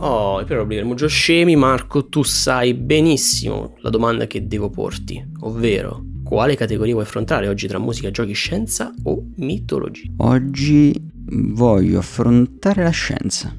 [0.00, 5.20] Oh, e per del Mugio Scemi, Marco, tu sai benissimo la domanda che devo porti,
[5.40, 10.08] ovvero quale categoria vuoi affrontare oggi tra musica, giochi, scienza o mitologia?
[10.18, 10.94] Oggi
[11.30, 13.52] voglio affrontare la scienza.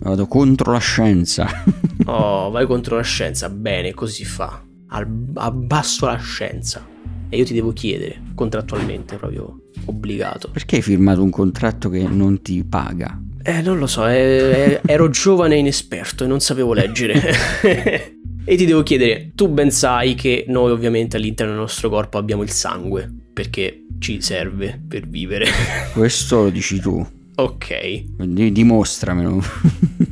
[0.00, 1.46] Vado contro la scienza.
[2.04, 3.48] oh, vai contro la scienza.
[3.48, 4.62] Bene, così fa.
[4.88, 6.84] Al, abbasso la scienza.
[7.28, 10.50] E io ti devo chiedere, contrattualmente, proprio obbligato.
[10.50, 13.20] Perché hai firmato un contratto che non ti paga?
[13.42, 17.34] Eh, non lo so, eh, ero giovane e inesperto e non sapevo leggere.
[18.44, 22.42] e ti devo chiedere, tu ben sai che noi ovviamente all'interno del nostro corpo abbiamo
[22.42, 25.46] il sangue, perché ci serve per vivere.
[25.94, 27.06] Questo lo dici tu.
[27.36, 28.04] Ok.
[28.18, 29.42] Dimostramelo.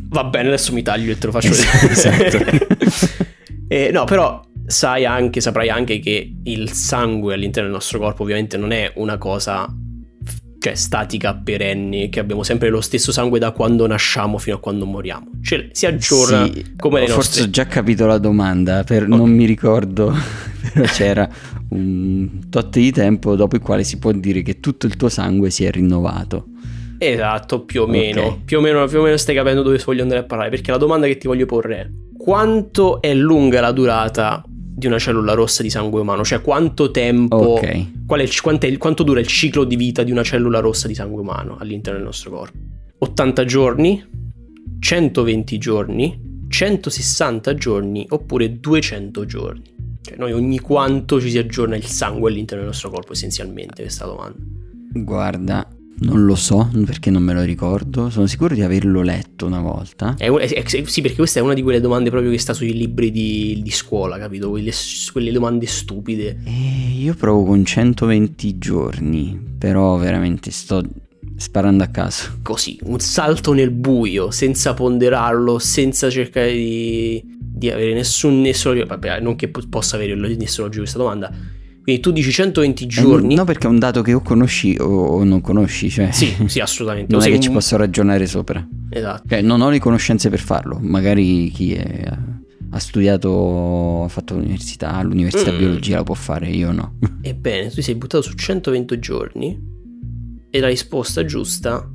[0.08, 1.92] Va bene, adesso mi taglio e te lo faccio vedere.
[1.92, 3.18] esatto.
[3.68, 8.56] eh, no, però sai anche, saprai anche che il sangue all'interno del nostro corpo ovviamente
[8.56, 9.66] non è una cosa
[10.60, 14.84] cioè statica perenne, che abbiamo sempre lo stesso sangue da quando nasciamo fino a quando
[14.84, 15.30] moriamo.
[15.40, 17.42] Cioè, si aggiorna sì, come le forse nostre.
[17.42, 19.16] Forse ho già capito la domanda, per, okay.
[19.16, 20.12] non mi ricordo,
[20.72, 21.28] però c'era
[21.70, 25.50] un tot di tempo dopo il quale si può dire che tutto il tuo sangue
[25.50, 26.46] si è rinnovato.
[26.98, 28.26] Esatto, più o meno.
[28.26, 28.40] Okay.
[28.44, 30.50] Più, o meno più o meno stai capendo dove voglio andare a parlare.
[30.50, 34.42] Perché la domanda che ti voglio porre è: quanto è lunga la durata
[34.78, 36.22] di una cellula rossa di sangue umano?
[36.24, 37.54] Cioè, quanto tempo.
[37.54, 38.04] Okay.
[38.06, 41.20] Qual è il, quanto dura il ciclo di vita di una cellula rossa di sangue
[41.20, 42.56] umano all'interno del nostro corpo?
[42.98, 44.06] 80 giorni?
[44.78, 46.46] 120 giorni?
[46.48, 48.06] 160 giorni?
[48.08, 49.76] Oppure 200 giorni?
[50.00, 54.06] Cioè, noi ogni quanto ci si aggiorna il sangue all'interno del nostro corpo, essenzialmente, questa
[54.06, 54.38] domanda.
[54.92, 55.68] Guarda,
[56.00, 58.10] non lo so perché non me lo ricordo.
[58.10, 60.14] Sono sicuro di averlo letto una volta.
[60.16, 62.72] È, è, è, sì, perché questa è una di quelle domande proprio che sta sui
[62.72, 64.50] libri di, di scuola, capito?
[64.50, 64.72] Quelle,
[65.12, 66.38] quelle domande stupide.
[66.44, 70.82] E io provo con 120 giorni, però veramente sto
[71.36, 72.38] sparando a caso.
[72.42, 79.18] Così, un salto nel buio, senza ponderarlo, senza cercare di di avere nessun nesso, vabbè,
[79.18, 81.30] non che possa avere nessuno di questa domanda.
[81.88, 83.32] Quindi tu dici 120 giorni.
[83.32, 85.88] Eh, no, perché è un dato che o conosci o non conosci.
[85.88, 87.10] Cioè, sì, sì, assolutamente.
[87.16, 87.40] non è che un...
[87.40, 88.62] ci posso ragionare sopra.
[88.90, 89.22] Esatto.
[89.26, 90.78] Cioè, non ho le conoscenze per farlo.
[90.82, 92.14] Magari chi è,
[92.72, 95.56] ha studiato, ha fatto l'università, all'università mm.
[95.56, 96.98] biologia la può fare, io no.
[97.22, 99.58] Ebbene, tu sei buttato su 120 giorni
[100.50, 101.90] e la risposta giusta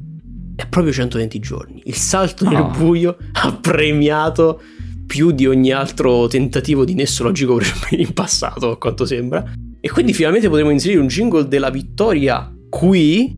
[0.56, 1.82] è proprio 120 giorni.
[1.86, 2.72] Il salto nel oh.
[2.72, 4.60] buio ha premiato
[5.06, 7.60] più di ogni altro tentativo di nesso logico
[7.92, 9.54] in passato, a quanto sembra.
[9.86, 13.34] E quindi finalmente potremo inserire un jingle della vittoria qui.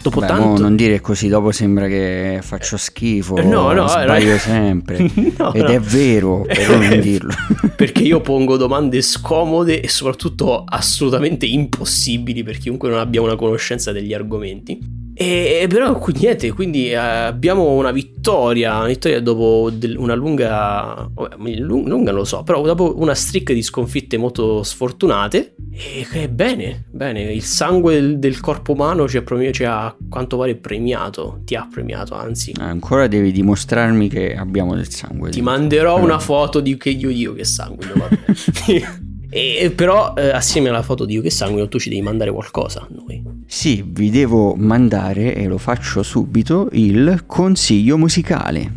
[0.00, 0.62] Dopo Beh, tanto...
[0.62, 3.34] non dire così, dopo sembra che faccio schifo.
[3.42, 4.38] No, no, sbaglio no.
[4.38, 4.98] sempre.
[5.36, 5.68] no, Ed no.
[5.68, 7.34] è vero, però non dirlo.
[7.76, 13.92] perché io pongo domande scomode e soprattutto assolutamente impossibili per chiunque non abbia una conoscenza
[13.92, 15.03] degli argomenti.
[15.16, 22.14] E, però niente, quindi eh, abbiamo una vittoria, una vittoria dopo una lunga, lunga non
[22.14, 25.54] lo so, però dopo una streak di sconfitte molto sfortunate.
[25.70, 30.36] E bene, bene, il sangue del, del corpo umano ci ha, ci ha, a quanto
[30.36, 32.52] pare premiato, ti ha premiato anzi.
[32.58, 35.30] Ancora devi dimostrarmi che abbiamo del sangue.
[35.30, 37.86] Ti manderò una foto di che io io che sangue.
[39.34, 42.82] e, però eh, assieme alla foto di io che sangue tu ci devi mandare qualcosa
[42.82, 43.20] a noi.
[43.46, 48.76] Sì, vi devo mandare, e lo faccio subito, il consiglio musicale.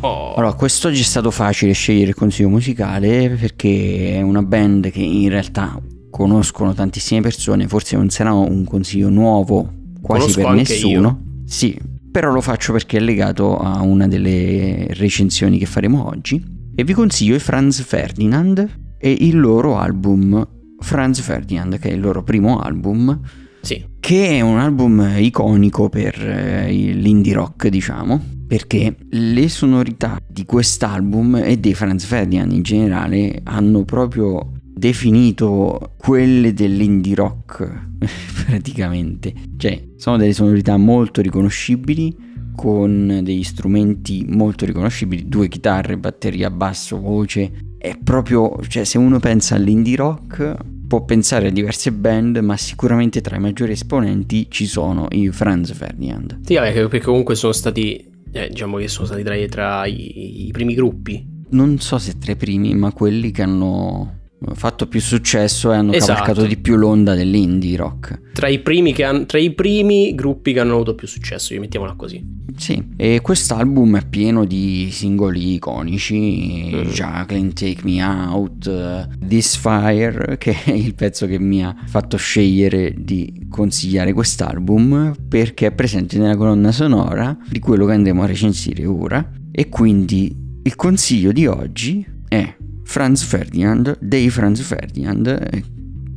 [0.00, 0.34] Oh.
[0.34, 5.30] Allora, quest'oggi è stato facile scegliere il consiglio musicale perché è una band che in
[5.30, 5.80] realtà
[6.10, 11.08] conoscono tantissime persone, forse non sarà un consiglio nuovo quasi Conosco per nessuno.
[11.08, 11.28] Io.
[11.46, 11.78] Sì,
[12.10, 16.42] però lo faccio perché è legato a una delle recensioni che faremo oggi
[16.74, 20.46] e vi consiglio i Franz Ferdinand e il loro album
[20.78, 23.20] Franz Ferdinand che è il loro primo album
[23.60, 23.84] sì.
[24.00, 31.36] che è un album iconico per eh, l'indie rock diciamo perché le sonorità di quest'album
[31.36, 37.88] e dei Franz Ferdinand in generale hanno proprio definito quelle dell'indie rock
[38.46, 39.32] praticamente.
[39.56, 46.98] Cioè, sono delle sonorità molto riconoscibili con degli strumenti molto riconoscibili, due chitarre, batteria, basso,
[46.98, 47.52] voce.
[47.78, 50.56] È proprio, cioè, se uno pensa all'indie rock,
[50.88, 55.72] può pensare a diverse band, ma sicuramente tra i maggiori esponenti ci sono i Franz
[55.74, 56.40] Ferdinand.
[56.44, 60.74] Sì, perché comunque sono stati, eh, diciamo che sono stati tra, tra i, i primi
[60.74, 64.19] gruppi non so se tra i primi, ma quelli che hanno
[64.54, 66.20] fatto più successo e hanno Esatto.
[66.22, 68.20] cavalcato di più l'onda dell'indie rock.
[68.32, 71.94] Tra i, primi che han- tra i primi gruppi che hanno avuto più successo, mettiamola
[71.94, 72.38] così.
[72.56, 76.82] Sì, e quest'album è pieno di singoli iconici, Mm.
[76.90, 82.94] Jacqueline Take Me Out, This Fire, che è il pezzo che mi ha fatto scegliere
[82.98, 88.84] di consigliare quest'album perché è presente nella colonna sonora di quello che andremo a recensire
[88.86, 92.54] ora e quindi il consiglio di oggi è
[92.90, 95.62] Franz Ferdinand, dei Franz Ferdinand, eh,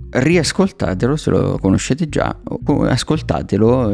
[0.09, 3.93] riascoltatelo se lo conoscete già, ascoltatelo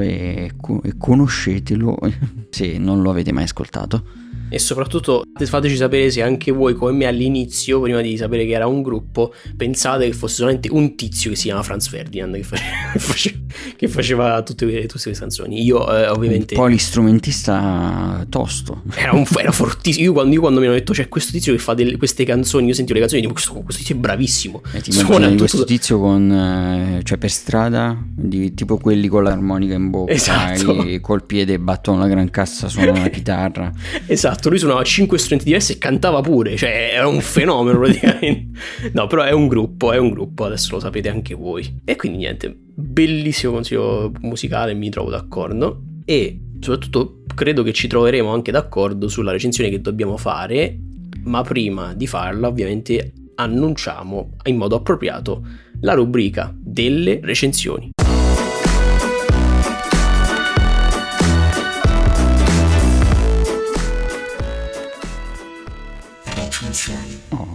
[0.56, 2.00] co- e conoscetelo
[2.50, 4.02] se non lo avete mai ascoltato.
[4.50, 8.68] E soprattutto fateci sapere se anche voi, come me all'inizio, prima di sapere che era
[8.68, 12.64] un gruppo, pensate che fosse solamente un tizio che si chiama Franz Ferdinand che, face-
[12.94, 13.42] che face-
[13.76, 15.64] che faceva tutte, tutte queste canzoni.
[15.64, 16.56] Io, eh, ovviamente.
[16.56, 18.84] Un polistrumentista tosto.
[18.96, 20.06] Era, un, era fortissimo.
[20.06, 22.68] Io quando, io quando mi hanno detto c'è questo tizio che fa delle- queste canzoni,
[22.68, 24.62] io sentivo le canzoni e dico questo, questo tizio è bravissimo.
[24.74, 29.24] E ti Suona tutto- questo tizio con, eh, cioè per strada, di, tipo quelli con
[29.24, 30.84] l'armonica in bocca Esatto.
[30.84, 33.72] e col piede battono la gran cassa, suonano la chitarra.
[34.08, 38.60] Esatto, lui suonava cinque strumenti diversi e cantava pure, cioè era un fenomeno praticamente.
[38.94, 41.82] No, però è un gruppo, è un gruppo, adesso lo sapete anche voi.
[41.84, 45.82] E quindi niente, bellissimo consiglio musicale, mi trovo d'accordo.
[46.06, 50.78] E soprattutto credo che ci troveremo anche d'accordo sulla recensione che dobbiamo fare,
[51.24, 55.46] ma prima di farla ovviamente annunciamo in modo appropriato
[55.82, 57.92] la rubrica delle recensioni.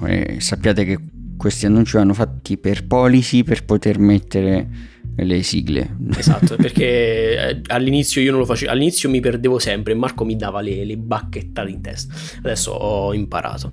[0.06, 0.98] E sappiate che
[1.36, 4.68] questi annunci vanno fatti per policy per poter mettere
[5.16, 5.96] le sigle.
[6.16, 10.60] Esatto, perché eh, all'inizio io non lo facevo, all'inizio mi perdevo sempre Marco mi dava
[10.60, 12.14] le, le bacchettate in testa.
[12.38, 13.72] Adesso ho imparato.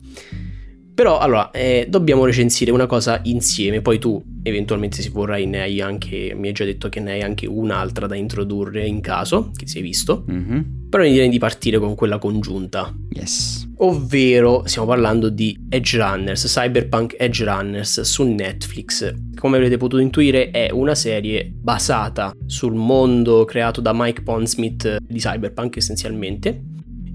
[0.93, 5.81] Però allora, eh, dobbiamo recensire una cosa insieme, poi tu eventualmente se vorrai ne hai
[5.81, 9.67] anche, mi hai già detto che ne hai anche un'altra da introdurre in caso, che
[9.67, 10.87] si è visto, Mhm.
[10.89, 13.67] però io direi di partire con quella congiunta, Yes.
[13.77, 19.13] ovvero stiamo parlando di Edge Runners, Cyberpunk Edge Runners su Netflix.
[19.35, 25.19] Come avrete potuto intuire è una serie basata sul mondo creato da Mike Pondsmith di
[25.19, 26.61] Cyberpunk essenzialmente,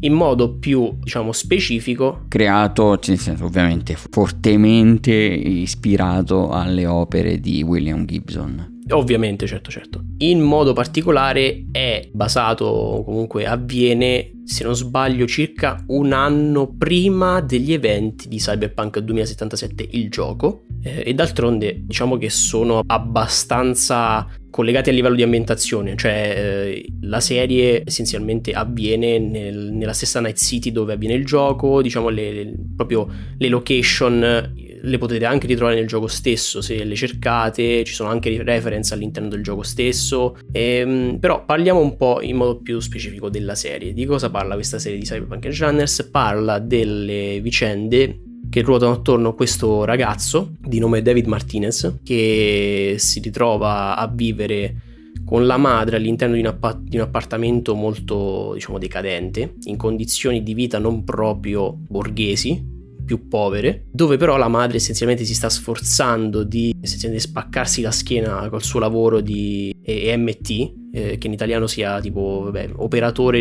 [0.01, 8.05] in modo più diciamo specifico Creato, nel senso, ovviamente, fortemente ispirato alle opere di William
[8.05, 8.76] Gibson.
[8.91, 10.05] Ovviamente, certo, certo.
[10.19, 17.73] In modo particolare è basato, comunque avviene, se non sbaglio, circa un anno prima degli
[17.73, 20.63] eventi di Cyberpunk 2077, il gioco.
[20.83, 27.21] Eh, e d'altronde, diciamo che sono abbastanza collegati a livello di ambientazione, cioè eh, la
[27.21, 32.55] serie essenzialmente avviene nel- nella stessa Night City dove avviene il gioco, diciamo le, le-
[32.75, 33.07] proprio
[33.37, 34.55] le location
[34.87, 39.29] le potete anche ritrovare nel gioco stesso se le cercate, ci sono anche reference all'interno
[39.29, 43.93] del gioco stesso, Ehm, però parliamo un po' in modo più specifico della serie.
[43.93, 46.09] Di cosa parla questa serie di Cyberpunk Runners?
[46.11, 53.21] Parla delle vicende che ruotano attorno a questo ragazzo di nome David Martinez che si
[53.21, 54.77] ritrova a vivere
[55.25, 60.43] con la madre all'interno di un, appa- di un appartamento molto diciamo decadente in condizioni
[60.45, 62.75] di vita non proprio borghesi
[63.07, 68.63] più povere, dove però la madre essenzialmente si sta sforzando di spaccarsi la schiena col
[68.63, 70.51] suo lavoro di EMT,
[70.93, 73.41] eh, che in italiano sia tipo vabbè, operatore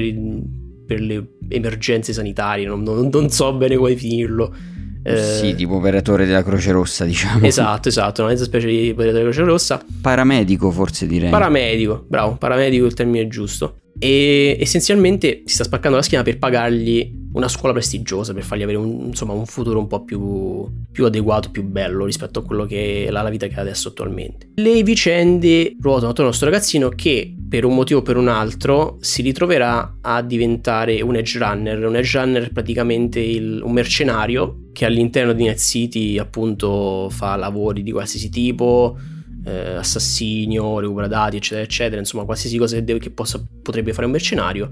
[0.85, 4.53] per le emergenze sanitarie, non, non- non so bene come definirlo.
[5.03, 7.45] Eh, Sì, tipo operatore della Croce Rossa, diciamo.
[7.45, 9.83] Esatto, esatto, una mezza specie di operatore della Croce Rossa.
[10.01, 11.29] Paramedico, forse direi.
[11.29, 13.77] Paramedico, bravo, paramedico è il termine giusto.
[13.99, 18.77] E essenzialmente si sta spaccando la schiena per pagargli una scuola prestigiosa, per fargli avere
[18.77, 23.05] un, insomma, un futuro un po' più, più adeguato, più bello rispetto a quello che
[23.05, 24.51] è la, vita che ha adesso attualmente.
[24.55, 28.97] Le vicende ruotano attorno a questo ragazzino che per un motivo o per un altro
[29.01, 31.85] si ritroverà a diventare un edge runner.
[31.85, 37.83] Un edge runner praticamente il- un mercenario che all'interno di Night City appunto fa lavori
[37.83, 38.97] di qualsiasi tipo,
[39.45, 44.05] eh, assassinio, recupera dati, eccetera, eccetera, insomma, qualsiasi cosa che, deve- che possa, potrebbe fare
[44.05, 44.69] un mercenario.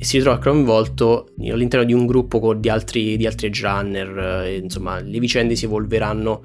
[0.00, 4.18] E si ritrova coinvolto all'interno di un gruppo di altri, di altri runner.
[4.44, 6.44] eh, e, insomma, le vicende si evolveranno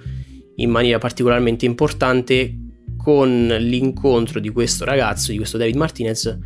[0.55, 2.57] in maniera particolarmente importante
[2.97, 6.37] con l'incontro di questo ragazzo, di questo David Martinez,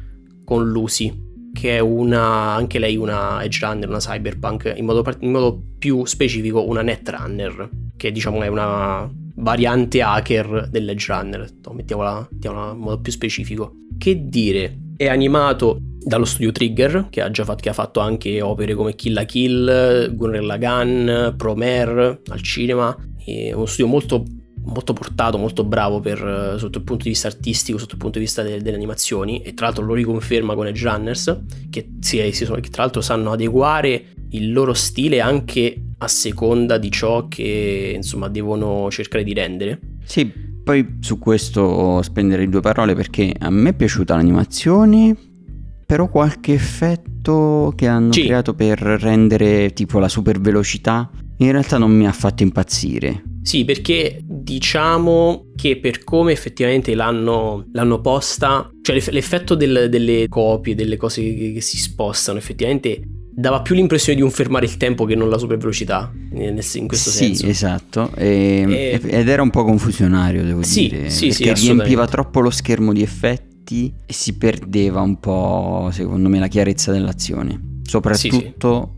[0.44, 5.32] con Lucy, che è una, anche lei una edge runner, una cyberpunk, in modo, in
[5.32, 12.72] modo più specifico una netrunner, che diciamo è una variante hacker dell'edge runner, mettiamola, mettiamola
[12.72, 13.74] in modo più specifico.
[13.98, 18.74] Che dire, è animato dallo studio Trigger, che ha già fatto, ha fatto anche opere
[18.74, 22.96] come Kill la Kill, Gunner Lagan, Promare al cinema.
[23.24, 24.26] È uno studio molto,
[24.66, 28.26] molto portato, molto bravo per, sotto il punto di vista artistico, sotto il punto di
[28.26, 29.42] vista delle, delle animazioni.
[29.42, 34.06] E tra l'altro lo riconferma con Edge Runners, che, sì, che tra l'altro sanno adeguare
[34.32, 39.80] il loro stile anche a seconda di ciò che insomma devono cercare di rendere.
[40.06, 40.32] Sì,
[40.68, 45.16] poi su questo spenderei due parole perché a me è piaciuta l'animazione,
[45.86, 48.26] però qualche effetto che hanno sì.
[48.26, 53.24] creato per rendere tipo la super velocità in realtà non mi ha fatto impazzire.
[53.44, 60.76] Sì, perché diciamo che per come effettivamente l'hanno, l'hanno posta, cioè l'effetto del, delle copie,
[60.76, 63.02] delle cose che, che si spostano, effettivamente
[63.40, 67.12] dava più l'impressione di un fermare il tempo che non la super velocità in questo
[67.12, 67.44] sì, senso.
[67.44, 68.12] Sì, esatto.
[68.16, 69.00] E, e...
[69.04, 71.12] Ed era un po' confusionario, devo sì, dire.
[71.12, 76.30] Sì, perché sì, riempiva troppo lo schermo di effetti e si perdeva un po', secondo
[76.30, 77.82] me, la chiarezza dell'azione.
[77.84, 78.96] Soprattutto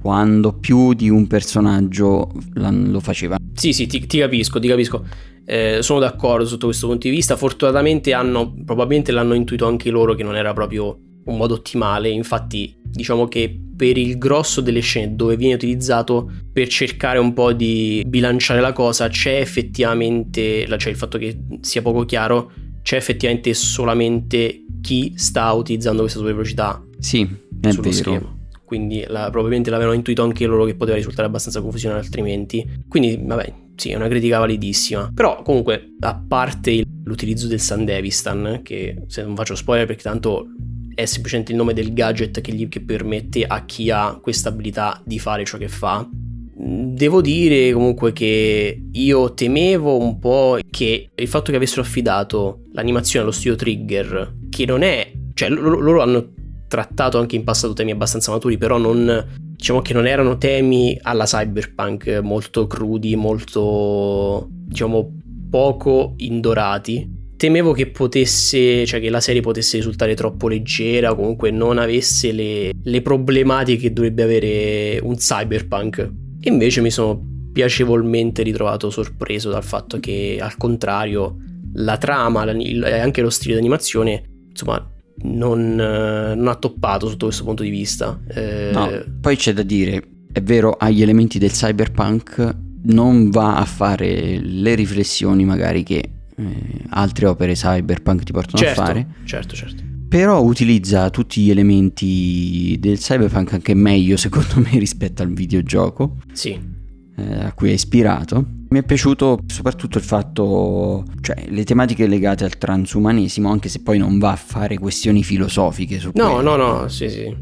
[0.00, 3.36] quando più di un personaggio lo faceva.
[3.52, 5.04] Sì, sì, ti, ti capisco, ti capisco.
[5.44, 7.36] Eh, sono d'accordo sotto questo punto di vista.
[7.36, 12.08] Fortunatamente hanno, probabilmente l'hanno intuito anche loro che non era proprio un modo ottimale.
[12.08, 17.52] Infatti, diciamo che per il grosso delle scene dove viene utilizzato per cercare un po'
[17.52, 22.52] di bilanciare la cosa, c'è effettivamente, cioè il fatto che sia poco chiaro,
[22.82, 26.84] c'è effettivamente solamente chi sta utilizzando questa super velocità.
[26.98, 27.22] Sì,
[27.60, 27.94] è sullo vero.
[27.94, 28.40] Schermo.
[28.64, 32.66] Quindi la, probabilmente l'avevano intuito anche loro che poteva risultare abbastanza confusione altrimenti.
[32.88, 35.10] Quindi, vabbè, sì, è una critica validissima.
[35.14, 40.46] Però, comunque, a parte l'utilizzo del Sandevistan, che se non faccio spoiler perché tanto
[40.94, 45.00] è semplicemente il nome del gadget che, gli, che permette a chi ha questa abilità
[45.04, 46.08] di fare ciò che fa.
[46.54, 53.24] Devo dire comunque che io temevo un po' che il fatto che avessero affidato l'animazione
[53.24, 56.32] allo studio Trigger, che non è, cioè loro, loro hanno
[56.68, 61.24] trattato anche in passato temi abbastanza maturi, però non, diciamo che non erano temi alla
[61.24, 65.18] cyberpunk molto crudi, molto, diciamo,
[65.50, 71.50] poco indorati temevo che potesse, cioè che la serie potesse risultare troppo leggera o comunque
[71.50, 75.98] non avesse le, le problematiche che dovrebbe avere un cyberpunk.
[76.40, 77.20] E invece mi sono
[77.52, 81.36] piacevolmente ritrovato sorpreso dal fatto che al contrario
[81.74, 84.88] la trama e anche lo stile d'animazione insomma
[85.24, 88.20] non, non, ha toppato sotto questo punto di vista.
[88.28, 88.70] Eh...
[88.72, 88.88] No,
[89.20, 90.00] poi c'è da dire,
[90.32, 96.84] è vero, agli elementi del cyberpunk non va a fare le riflessioni magari che eh,
[96.90, 99.06] altre opere cyberpunk ti portano certo, a fare.
[99.24, 99.82] Certo, certo.
[100.08, 106.16] Però utilizza tutti gli elementi del cyberpunk anche meglio secondo me rispetto al videogioco.
[106.32, 106.70] Sì.
[107.14, 108.44] Eh, a cui è ispirato.
[108.70, 113.98] Mi è piaciuto soprattutto il fatto, cioè le tematiche legate al transumanesimo, anche se poi
[113.98, 116.56] non va a fare questioni filosofiche su No, quello.
[116.56, 117.36] no, no, sì, sì.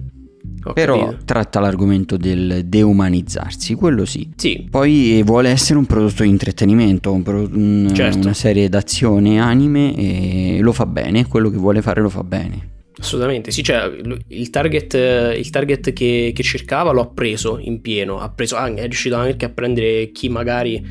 [0.64, 1.24] Ho Però capito.
[1.24, 4.28] tratta l'argomento del deumanizzarsi, quello sì.
[4.36, 4.66] Sì.
[4.68, 8.18] Poi vuole essere un prodotto di intrattenimento, un pro- un, certo.
[8.18, 12.68] una serie d'azione, anime e lo fa bene, quello che vuole fare lo fa bene.
[12.98, 13.90] Assolutamente, sì, cioè
[14.28, 14.92] il target,
[15.34, 19.46] il target che, che, cercava lo ha preso in pieno, ha preso, è riuscito anche
[19.46, 20.84] a prendere chi magari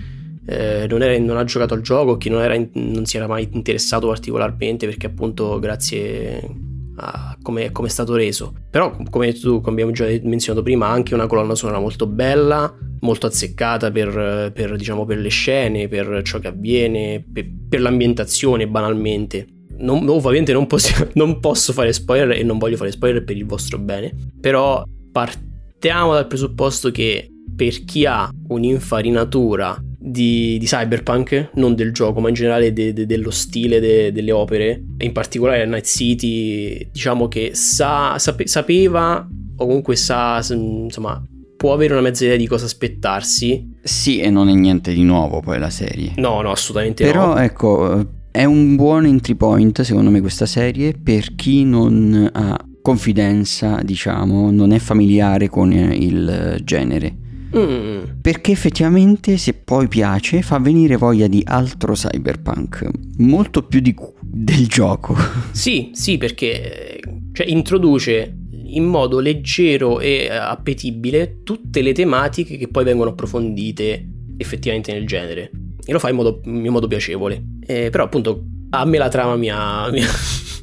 [0.47, 3.47] eh, non, era, non, ha giocato al gioco, chi non, era, non si era mai
[3.51, 6.41] interessato particolarmente perché appunto grazie
[7.41, 8.53] come, come, è stato reso.
[8.69, 13.27] Però, come tu, come abbiamo già menzionato prima, anche una colonna sonora molto bella, molto
[13.27, 19.47] azzeccata per, per, diciamo, per le scene, per ciò che avviene, per, per l'ambientazione banalmente.
[19.79, 23.45] Non, ovviamente non, possi- non posso fare spoiler e non voglio fare spoiler per il
[23.45, 31.75] vostro bene, però partiamo dal presupposto che per chi ha un'infarinatura di, di, cyberpunk, non
[31.75, 35.65] del gioco, ma in generale de, de, dello stile de, delle opere, e in particolare
[35.65, 39.27] Night City, diciamo che sa, sape, sapeva
[39.57, 41.21] o comunque sa, insomma,
[41.57, 43.75] può avere una mezza idea di cosa aspettarsi.
[43.83, 46.13] Sì, e non è niente di nuovo poi la serie.
[46.15, 47.33] No, no, assolutamente Però, no.
[47.33, 52.57] Però ecco, è un buon entry point secondo me questa serie per chi non ha
[52.81, 58.21] confidenza, diciamo, non è familiare con il genere Mm.
[58.21, 62.87] Perché effettivamente se poi piace fa venire voglia di altro cyberpunk,
[63.17, 65.15] molto più di, del gioco.
[65.51, 66.99] Sì, sì, perché
[67.33, 68.35] cioè, introduce
[68.71, 75.51] in modo leggero e appetibile tutte le tematiche che poi vengono approfondite effettivamente nel genere.
[75.83, 77.43] E lo fa in modo, in modo piacevole.
[77.65, 80.09] Eh, però appunto a me la trama mi ha, mi ha,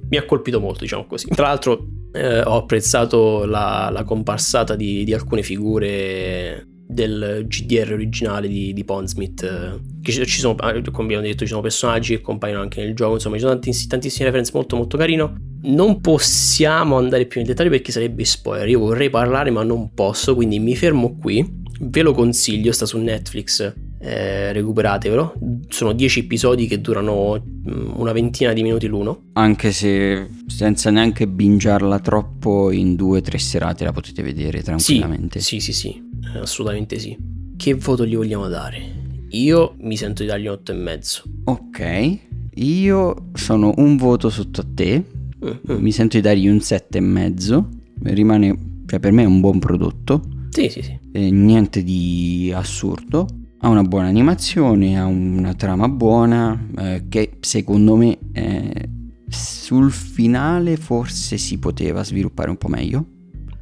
[0.09, 1.27] mi ha colpito molto, diciamo così.
[1.29, 8.49] Tra l'altro eh, ho apprezzato la, la comparsata di, di alcune figure del GDR originale
[8.49, 9.81] di, di Pondsmith.
[10.03, 13.35] Che ci, sono, come abbiamo detto, ci sono personaggi che compaiono anche nel gioco, insomma,
[13.37, 15.37] ci sono tantissime, tantissime reference molto molto carino.
[15.63, 18.69] Non possiamo andare più in dettaglio perché sarebbe spoiler.
[18.69, 21.65] Io vorrei parlare, ma non posso, quindi mi fermo qui.
[21.79, 25.35] Ve lo consiglio, sta su Netflix eh, recuperatevelo.
[25.69, 29.25] Sono 10 episodi che durano mm, una ventina di minuti l'uno.
[29.33, 35.41] Anche se senza neanche bingiarla troppo, in due o tre serate la potete vedere tranquillamente.
[35.41, 36.06] Sì, sì, sì, sì,
[36.41, 37.17] assolutamente sì.
[37.57, 39.05] Che voto gli vogliamo dare?
[39.31, 41.23] Io mi sento di dargli un 8,5.
[41.45, 42.19] Ok,
[42.55, 45.05] io sono un voto sotto a te.
[45.45, 45.81] Mm-hmm.
[45.83, 47.65] Mi sento di dargli un 7,5.
[48.03, 50.23] Rimane, cioè per me è un buon prodotto.
[50.51, 50.99] Sì, sì, sì.
[51.13, 53.27] Eh, niente di assurdo
[53.61, 58.89] ha una buona animazione, ha una trama buona eh, che secondo me eh,
[59.29, 63.07] sul finale forse si poteva sviluppare un po' meglio.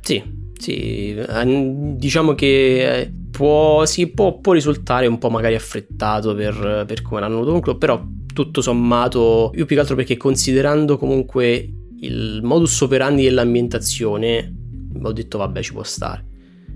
[0.01, 0.23] Sì,
[0.65, 1.15] sì,
[1.97, 7.21] diciamo che eh, può, sì, può, può risultare un po' magari affrettato per, per come
[7.21, 8.03] l'hanno concluso, però
[8.33, 14.55] tutto sommato, io più che altro perché considerando comunque il modus operandi dell'ambientazione,
[15.03, 16.25] ho detto vabbè ci può stare.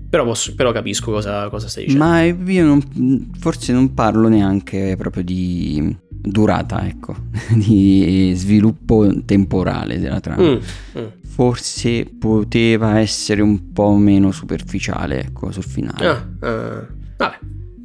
[0.07, 2.05] Però, posso, però capisco cosa, cosa, stai dicendo.
[2.05, 7.15] Ma io non, forse non parlo neanche proprio di durata, ecco,
[7.55, 10.43] di sviluppo temporale della trama.
[10.43, 10.57] Mm,
[10.99, 11.07] mm.
[11.23, 16.07] Forse poteva essere un po' meno superficiale, ecco, sul finale.
[16.07, 16.87] Ah, ah.
[17.17, 17.39] Vabbè,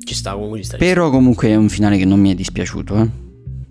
[0.04, 0.58] ci sta comunque.
[0.58, 3.10] Ci sta, Però comunque è un finale che non mi è dispiaciuto, eh.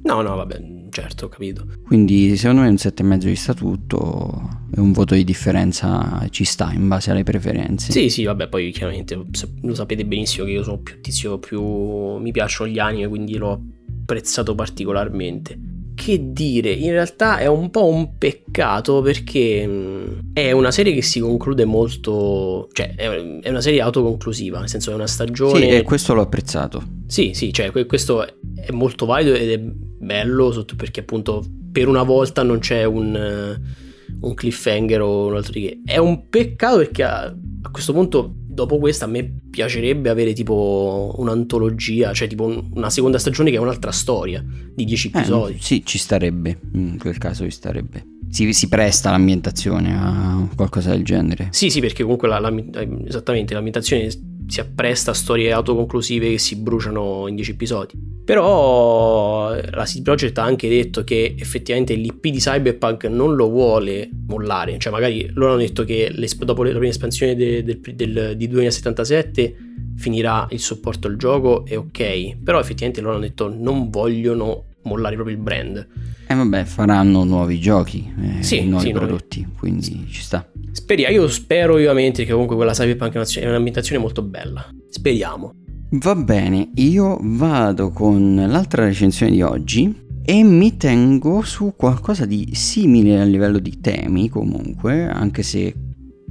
[0.04, 1.66] No, no, vabbè, certo, ho capito.
[1.86, 6.88] Quindi secondo me un 7,5 di statuto è un voto di differenza ci sta in
[6.88, 7.92] base alle preferenze.
[7.92, 9.16] Sì, sì, vabbè, poi chiaramente
[9.62, 13.62] lo sapete benissimo che io sono più tizio, più mi piacciono gli anime, quindi l'ho
[14.04, 15.58] apprezzato particolarmente.
[15.96, 19.64] Che dire, in realtà è un po' un peccato perché
[20.34, 24.96] è una serie che si conclude molto, cioè è una serie autoconclusiva, nel senso è
[24.96, 25.60] una stagione...
[25.60, 26.84] Sì, e questo l'ho apprezzato.
[27.08, 32.44] Sì, sì, cioè questo è molto valido ed è bello perché appunto per una volta
[32.44, 33.60] non c'è un,
[34.22, 35.82] un cliffhanger o un altro di che.
[35.86, 41.14] È un peccato perché a, a, questo punto, dopo questa, a me piacerebbe avere tipo
[41.18, 44.44] un'antologia, cioè tipo un, una seconda stagione che è un'altra storia
[44.74, 45.54] di 10 eh, episodi.
[45.54, 48.06] Eh, sì, ci starebbe, in quel caso ci starebbe.
[48.30, 51.50] Si, si, presta l'ambientazione a qualcosa del genere.
[51.52, 52.52] Sì, sì, perché comunque la, la,
[53.06, 54.10] esattamente l'ambientazione
[54.48, 58.12] si appresta a storie autoconclusive che si bruciano in 10 episodi.
[58.24, 64.10] Però la CD Projekt ha anche detto che effettivamente l'IP di Cyberpunk non lo vuole
[64.28, 68.48] mollare, cioè magari loro hanno detto che dopo la prima espansione de, de, del, di
[68.48, 69.56] 2077
[69.98, 75.16] finirà il supporto al gioco e ok, però effettivamente loro hanno detto non vogliono mollare
[75.16, 75.78] proprio il brand.
[75.78, 79.58] E eh vabbè, faranno nuovi giochi, eh, sì, nuovi sì, prodotti, nuovi.
[79.58, 80.06] quindi sì.
[80.10, 80.50] ci sta.
[80.72, 84.68] Speriamo, io spero vivamente che comunque quella Cyberpunk è un'ambientazione molto bella.
[84.90, 85.54] Speriamo.
[85.92, 92.50] Va bene, io vado con l'altra recensione di oggi e mi tengo su qualcosa di
[92.54, 95.74] simile a livello di temi comunque, anche se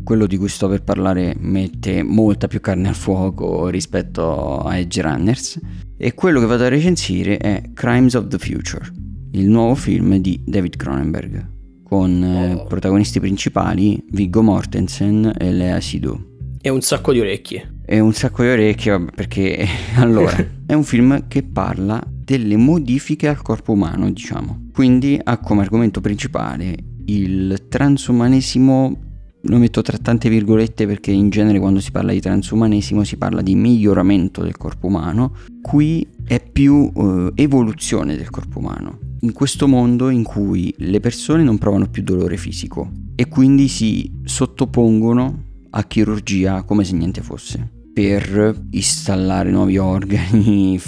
[0.03, 5.01] quello di cui sto per parlare mette molta più carne al fuoco rispetto a Edge
[5.01, 5.61] Runners
[5.97, 8.85] e quello che vado a recensire è Crimes of the Future,
[9.33, 11.51] il nuovo film di David Cronenberg
[11.93, 12.65] con eh, oh.
[12.65, 16.19] protagonisti principali Viggo Mortensen e Lea Seydoux.
[16.63, 17.81] E un sacco di orecchie.
[17.85, 20.35] E un sacco di orecchie perché allora
[20.65, 24.69] è un film che parla delle modifiche al corpo umano, diciamo.
[24.73, 26.75] Quindi ha come argomento principale
[27.05, 29.12] il transumanesimo
[29.43, 33.43] lo metto tra tante virgolette perché in genere quando si parla di transumanesimo si parla
[33.43, 38.99] di miglioramento del corpo umano, qui è più eh, evoluzione del corpo umano.
[39.21, 44.11] In questo mondo in cui le persone non provano più dolore fisico e quindi si
[44.25, 50.81] sottopongono a chirurgia come se niente fosse per installare nuovi organi,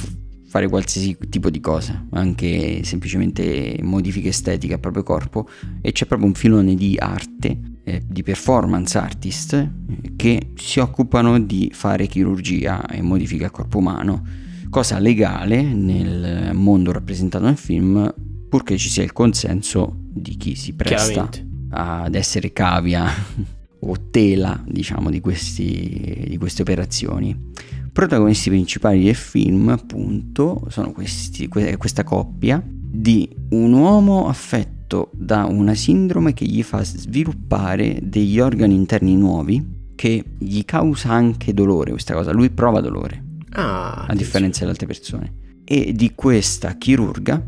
[0.47, 5.47] fare qualsiasi tipo di cosa, anche semplicemente modifiche estetiche al proprio corpo
[5.83, 11.39] e c'è proprio un filone di arte eh, di performance artist eh, che si occupano
[11.39, 14.23] di fare chirurgia e modifica corpo umano,
[14.71, 18.13] cosa legale nel mondo rappresentato nel film,
[18.49, 21.29] purché ci sia il consenso di chi si presta
[21.71, 23.05] ad essere cavia
[23.81, 27.53] o tela, diciamo, di, questi, di queste operazioni.
[27.93, 35.45] Protagonisti principali del film, appunto, sono questi, questa coppia di un uomo affetto affetto da
[35.45, 41.91] una sindrome che gli fa sviluppare degli organi interni nuovi che gli causa anche dolore
[41.91, 45.43] questa cosa, lui prova dolore, ah, a differenza delle altre persone.
[45.65, 47.43] E di questa chirurga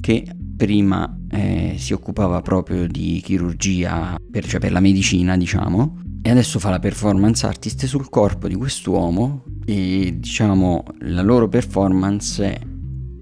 [0.00, 0.24] che
[0.56, 6.58] prima eh, si occupava proprio di chirurgia, per, cioè per la medicina diciamo, e adesso
[6.58, 12.60] fa la performance artist sul corpo di quest'uomo e diciamo la loro performance è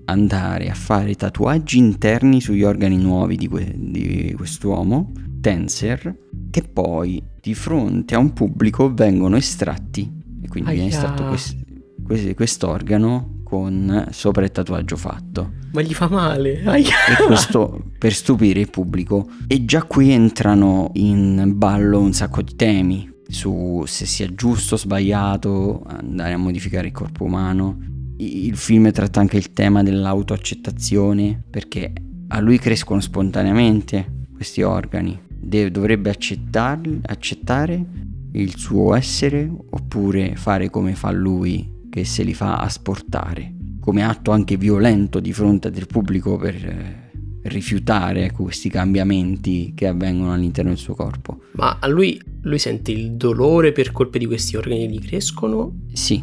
[0.08, 6.14] andare a fare tatuaggi interni sugli organi nuovi di, que- di quest'uomo, Tenser,
[6.50, 10.10] che poi di fronte a un pubblico vengono estratti
[10.42, 10.78] e quindi Aia.
[10.80, 11.56] viene estratto quest-
[12.02, 15.52] quest- quest'organo con sopra il tatuaggio fatto.
[15.72, 16.62] Ma gli fa male.
[16.66, 16.86] Aia.
[17.18, 19.28] E questo per stupire il pubblico.
[19.46, 24.78] E già qui entrano in ballo un sacco di temi su se sia giusto o
[24.78, 27.78] sbagliato andare a modificare il corpo umano.
[28.18, 31.92] Il film tratta anche il tema dell'autoaccettazione perché
[32.28, 35.18] a lui crescono spontaneamente questi organi.
[35.28, 37.84] De- dovrebbe accettarli- accettare
[38.32, 43.54] il suo essere oppure fare come fa lui che se li fa asportare
[43.88, 47.10] come atto anche violento di fronte del pubblico per eh,
[47.44, 51.38] rifiutare ecco, questi cambiamenti che avvengono all'interno del suo corpo.
[51.52, 55.86] Ma a lui, lui sente il dolore per colpa di questi organi che gli crescono?
[55.90, 56.22] Sì,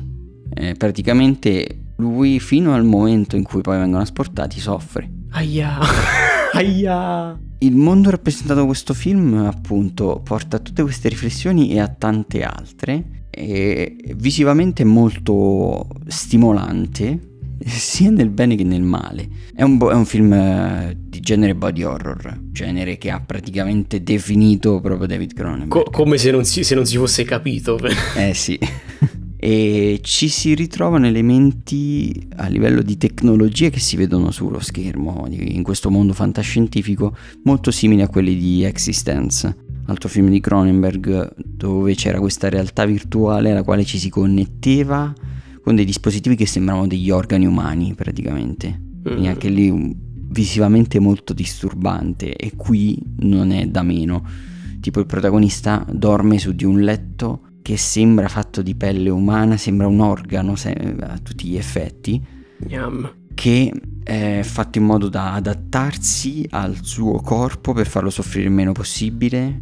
[0.54, 5.10] eh, praticamente lui fino al momento in cui poi vengono asportati soffre.
[5.32, 5.78] Aia.
[6.54, 7.40] Aia.
[7.60, 12.44] Il mondo rappresentato da questo film appunto porta a tutte queste riflessioni e a tante
[12.44, 13.24] altre.
[13.30, 17.34] È visivamente molto stimolante
[17.66, 19.28] sia nel bene che nel male.
[19.54, 24.04] È un, bo- è un film eh, di genere body horror, genere che ha praticamente
[24.04, 25.70] definito proprio David Cronenberg.
[25.70, 27.78] Co- come se non, si, se non si fosse capito.
[28.16, 28.58] Eh sì.
[29.46, 35.62] e ci si ritrovano elementi a livello di tecnologie che si vedono sullo schermo in
[35.62, 42.18] questo mondo fantascientifico molto simili a quelli di Existence, altro film di Cronenberg dove c'era
[42.20, 45.14] questa realtà virtuale alla quale ci si connetteva
[45.62, 48.82] con dei dispositivi che sembravano degli organi umani praticamente.
[49.04, 49.30] Quindi Mm.
[49.30, 49.96] anche lì un-
[50.32, 54.24] visivamente molto disturbante e qui non è da meno.
[54.80, 59.88] Tipo il protagonista dorme su di un letto che sembra fatto di pelle umana, sembra
[59.88, 62.24] un organo se- a tutti gli effetti,
[62.60, 63.12] Gnam.
[63.34, 68.72] che è fatto in modo da adattarsi al suo corpo per farlo soffrire il meno
[68.72, 69.62] possibile.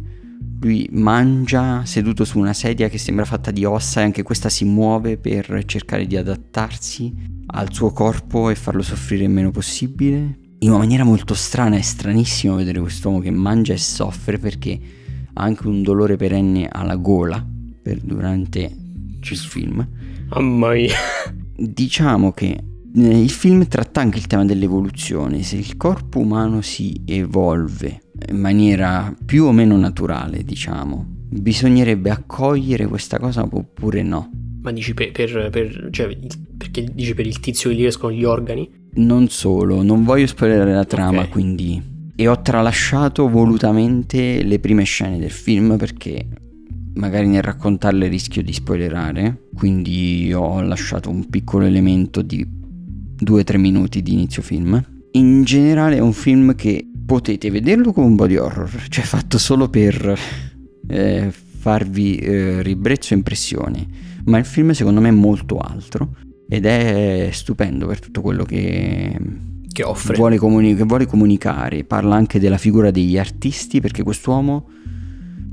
[0.60, 4.66] Lui mangia seduto su una sedia che sembra fatta di ossa e anche questa si
[4.66, 7.10] muove per cercare di adattarsi
[7.46, 10.40] al suo corpo e farlo soffrire il meno possibile.
[10.58, 14.78] In una maniera molto strana, è stranissimo vedere quest'uomo che mangia e soffre perché
[15.32, 17.52] ha anche un dolore perenne alla gola
[18.02, 18.60] durante
[19.20, 19.86] il film.
[20.30, 20.94] Mamma mia.
[21.56, 22.58] Diciamo che
[22.96, 28.38] eh, il film tratta anche il tema dell'evoluzione, se il corpo umano si evolve in
[28.40, 34.30] maniera più o meno naturale, diciamo, bisognerebbe accogliere questa cosa oppure no.
[34.62, 36.16] Ma dici per, per, per- cioè,
[36.56, 38.68] perché dici per il tizio che gli crescono gli organi?
[38.94, 41.28] Non solo, non voglio spoilerare la trama, Ok.
[41.28, 41.92] quindi...
[42.16, 46.24] E ho tralasciato volutamente le prime scene del film perché
[46.94, 52.46] magari nel raccontarle rischio di spoilerare, quindi ho lasciato un piccolo elemento di
[53.22, 54.82] 2-3 minuti di inizio film.
[55.12, 59.68] In generale è un film che potete vederlo come un body horror, cioè fatto solo
[59.68, 60.18] per
[60.88, 63.86] eh, farvi eh, ribrezzo e impressione,
[64.24, 66.16] ma il film secondo me è molto altro
[66.48, 69.18] ed è stupendo per tutto quello che
[69.72, 70.16] Che offre.
[70.16, 71.84] vuole, comuni- che vuole comunicare.
[71.84, 74.68] Parla anche della figura degli artisti perché quest'uomo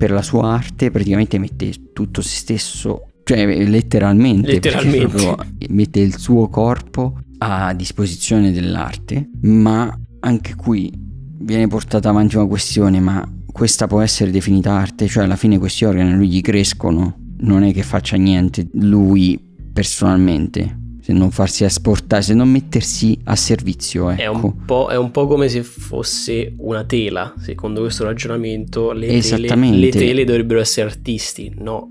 [0.01, 5.07] per la sua arte praticamente mette tutto se stesso, cioè letteralmente, perché Letteralmente.
[5.07, 10.91] proprio mette il suo corpo a disposizione dell'arte, ma anche qui
[11.37, 15.85] viene portata avanti una questione, ma questa può essere definita arte, cioè alla fine questi
[15.85, 19.39] organi lui gli crescono, non è che faccia niente lui
[19.71, 20.79] personalmente,
[21.11, 24.45] se non farsi asportare, se non mettersi a servizio, È ecco.
[24.45, 28.91] un, po', è un po' come se fosse una tela, secondo questo ragionamento.
[28.93, 31.89] Le tele, le tele dovrebbero essere artisti, no?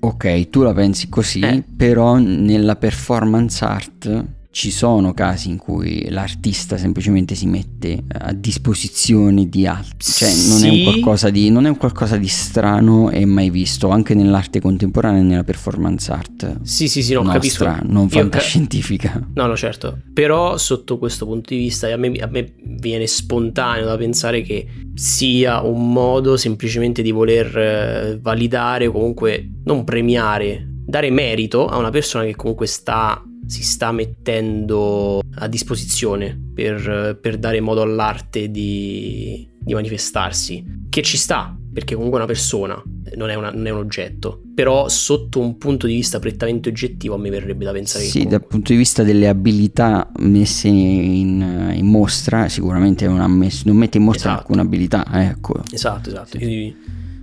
[0.00, 1.64] Ok, tu la pensi così, Eh.
[1.76, 4.24] però nella performance art
[4.56, 10.64] ci sono casi in cui l'artista semplicemente si mette a disposizione di altri, cioè non,
[10.64, 10.82] è un Sì.
[10.82, 15.24] qualcosa di, non è un qualcosa di strano e mai visto, anche nell'arte contemporanea e
[15.24, 17.34] nella performance art Sì, sì, sì, no, nostra,
[17.74, 17.92] capisco.
[17.92, 19.28] non Io ca- fantascientifica.
[19.34, 19.98] No, no, certo.
[20.14, 24.66] Però sotto questo punto di vista a me, a me viene spontaneo da pensare che
[24.94, 31.76] sia un modo semplicemente di voler eh, validare o comunque non premiare, dare merito a
[31.76, 38.50] una persona che comunque sta si sta mettendo a disposizione per, per dare modo all'arte
[38.50, 40.64] di, di manifestarsi.
[40.88, 42.82] Che ci sta, perché comunque è una persona,
[43.16, 44.42] non è, una- non è un oggetto.
[44.54, 48.38] Però sotto un punto di vista prettamente oggettivo a me verrebbe da pensare Sì, comunque-
[48.38, 53.98] dal punto di vista delle abilità messe in, in mostra, sicuramente non, messo- non mette
[53.98, 54.42] in mostra Esatto.
[54.42, 55.62] alcuna abilità, ecco.
[55.70, 56.38] Esatto, esatto.
[56.38, 56.74] quindi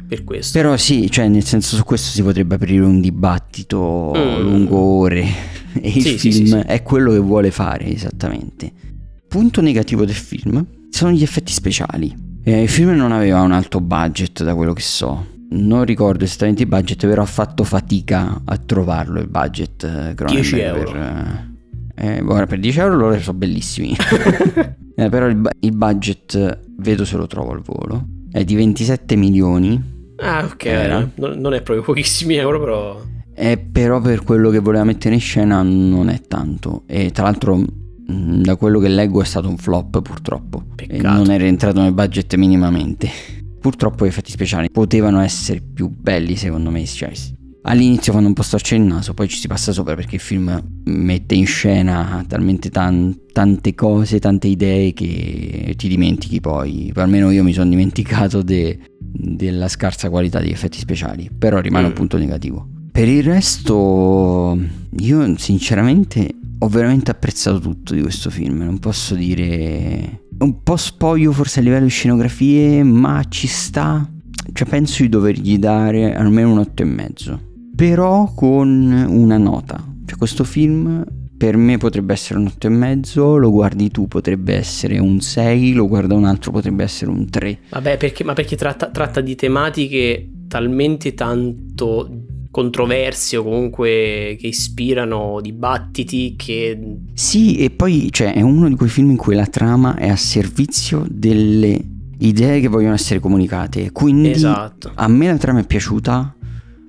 [0.07, 0.59] per questo.
[0.59, 4.41] Però sì, cioè nel senso su questo si potrebbe aprire un dibattito dibattito mm.
[4.41, 5.25] lungo ore
[5.81, 8.71] e il sì, film sì, sì, è quello che vuole fare esattamente.
[9.27, 12.15] Punto negativo del film sono gli effetti speciali.
[12.43, 15.31] Eh, il film non aveva un alto budget da quello che so.
[15.49, 19.83] Non ricordo esattamente il budget, però ha fatto fatica a trovarlo il budget.
[19.83, 20.91] Eh, 10 euro.
[20.91, 21.51] Per,
[21.95, 23.95] eh, ora per 10 euro loro sono bellissimi.
[24.95, 28.07] eh, però il, il budget vedo se lo trovo al volo.
[28.31, 30.65] È di 27 milioni Ah, ok.
[30.65, 31.09] Era.
[31.15, 33.01] Non è proprio pochissimi euro, però.
[33.35, 36.83] Eh, però per quello che voleva mettere in scena non è tanto.
[36.85, 40.63] E tra l'altro, mm, da quello che leggo, è stato un flop purtroppo.
[40.75, 40.97] Peccato.
[40.97, 43.09] E non è rientrato nel budget minimamente.
[43.59, 46.85] Purtroppo gli effetti speciali potevano essere più belli, secondo me.
[46.85, 47.11] Cioè,
[47.63, 50.61] all'inizio fanno un po' storcere il naso, poi ci si passa sopra perché il film
[50.85, 56.91] mette in scena talmente tan- tante cose, tante idee che ti dimentichi poi.
[56.95, 61.89] Almeno io mi sono dimenticato de- della scarsa qualità degli effetti speciali, però rimane mm.
[61.89, 62.67] un punto negativo.
[62.93, 64.55] Per il resto,
[64.99, 66.29] io sinceramente
[66.59, 70.25] ho veramente apprezzato tutto di questo film, non posso dire...
[70.37, 74.07] Un po' spoglio forse a livello di scenografie, ma ci sta.
[74.51, 77.39] Cioè penso di dovergli dare almeno un 8,5.
[77.75, 79.83] Però con una nota.
[80.05, 81.03] Cioè questo film
[81.35, 86.13] per me potrebbe essere un 8,5, lo guardi tu potrebbe essere un 6, lo guarda
[86.13, 87.59] un altro potrebbe essere un 3.
[87.69, 92.22] Vabbè, perché, ma perché tratta, tratta di tematiche talmente tanto
[92.53, 96.99] controversie o comunque che ispirano dibattiti che...
[97.15, 100.15] Sì, e poi cioè, è uno di quei film in cui la trama è a
[100.15, 101.83] servizio delle
[102.19, 103.91] idee che vogliono essere comunicate.
[103.91, 104.91] Quindi esatto.
[104.93, 106.35] a me la trama è piaciuta,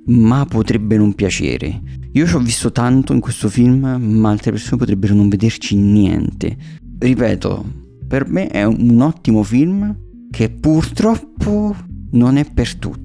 [0.08, 1.80] ma potrebbe non piacere.
[2.12, 6.56] Io ci ho visto tanto in questo film, ma altre persone potrebbero non vederci niente.
[6.98, 7.64] Ripeto,
[8.06, 9.96] per me è un ottimo film
[10.30, 11.74] che purtroppo
[12.10, 13.03] non è per tutti.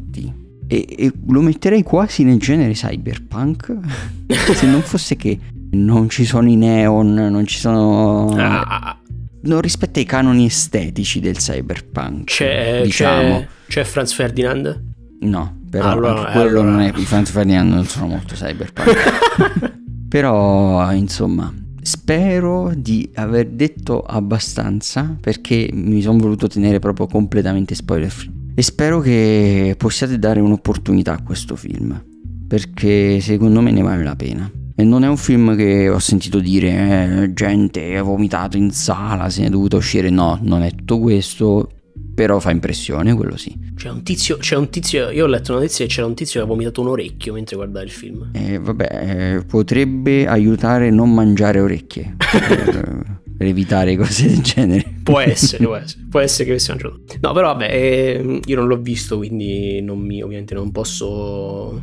[0.71, 3.75] E, e lo metterei quasi nel genere cyberpunk.
[4.53, 5.39] se non fosse che
[5.71, 8.35] non ci sono i neon, non ci sono...
[8.37, 8.95] Ah.
[9.41, 12.25] Non rispetta i canoni estetici del cyberpunk.
[12.25, 13.39] C'è, diciamo.
[13.39, 14.83] c'è, c'è Franz Ferdinand?
[15.21, 16.69] No, però allora, quello allora...
[16.69, 16.91] non è.
[16.93, 19.73] I Franz Ferdinand non sono molto cyberpunk.
[20.09, 28.09] però, insomma, spero di aver detto abbastanza perché mi sono voluto tenere proprio completamente spoiler
[28.09, 28.38] free.
[28.55, 32.03] E spero che possiate dare un'opportunità a questo film.
[32.47, 34.51] Perché secondo me ne vale la pena.
[34.75, 39.29] E non è un film che ho sentito dire eh, gente ha vomitato in sala,
[39.29, 40.09] se ne è dovuto uscire.
[40.09, 41.69] No, non è tutto questo
[42.19, 43.57] però fa impressione, quello sì.
[43.75, 46.41] C'è un tizio, c'è un tizio, io ho letto una notizia e c'era un tizio
[46.41, 48.31] che ha vomitato un orecchio mentre guardava il film.
[48.33, 52.17] Eh, vabbè, eh, potrebbe aiutare a non mangiare orecchie.
[52.17, 54.85] per, per, evitare cose del genere.
[55.03, 57.01] Può essere, può essere, può essere che avessi mangiato.
[57.21, 61.81] No, però vabbè, eh, io non l'ho visto, quindi non mi, ovviamente non posso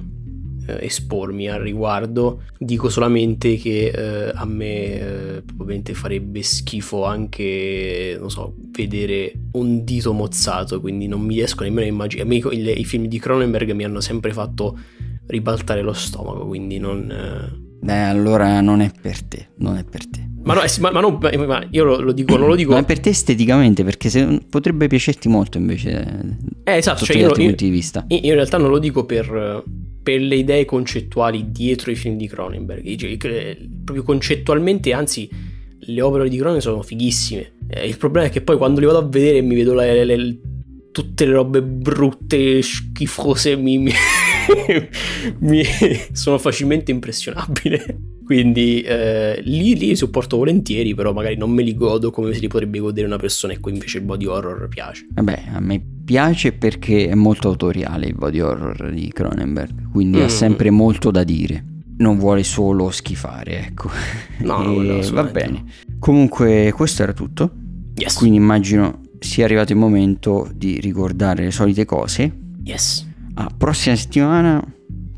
[0.67, 2.43] eh, espormi al riguardo.
[2.59, 9.85] Dico solamente che eh, a me eh, probabilmente farebbe schifo anche, non so, vedere un
[9.85, 12.35] dito mozzato, quindi non mi riesco nemmeno a immaginare.
[12.35, 14.79] I, i film di Cronenberg mi hanno sempre fatto
[15.27, 17.11] ribaltare lo stomaco, quindi non...
[17.11, 17.65] Eh.
[17.81, 20.29] Beh, allora non è per te, non è per te.
[20.47, 22.73] Ma, no, ma, ma, non, ma io lo, lo, dico, non lo dico.
[22.73, 26.37] Ma per te esteticamente, perché se, potrebbe piacerti molto invece.
[26.63, 28.05] Eh, esatto, cioè io, io, punti di vista.
[28.09, 29.65] Io in realtà non lo dico per,
[30.05, 33.17] per le idee concettuali dietro i film di Cronenberg.
[33.83, 35.29] Proprio concettualmente, anzi,
[35.81, 37.55] le opere di Cronenberg sono fighissime.
[37.69, 40.17] Eh, il problema è che poi quando li vado a vedere mi vedo le, le,
[40.17, 40.41] le,
[40.93, 43.93] tutte le robe brutte, schifose, mi, mi,
[45.41, 45.65] mi
[46.13, 48.15] sono facilmente impressionabile.
[48.27, 52.49] Quindi eh, lì, li sopporto volentieri, però magari non me li godo come se li
[52.49, 55.07] potrebbe godere una persona e qui invece il body horror piace.
[55.11, 60.23] Vabbè, a me piace perché è molto autoriale il body horror di Cronenberg, quindi mm.
[60.23, 61.65] ha sempre molto da dire.
[61.99, 63.91] Non vuole solo schifare, ecco.
[64.39, 65.63] No, no, va bene.
[66.01, 67.53] Comunque, questo era tutto.
[67.95, 68.17] Yes.
[68.17, 72.37] Quindi immagino sia arrivato il momento di ricordare le solite cose.
[72.65, 73.07] Yes.
[73.35, 74.61] A prossima settimana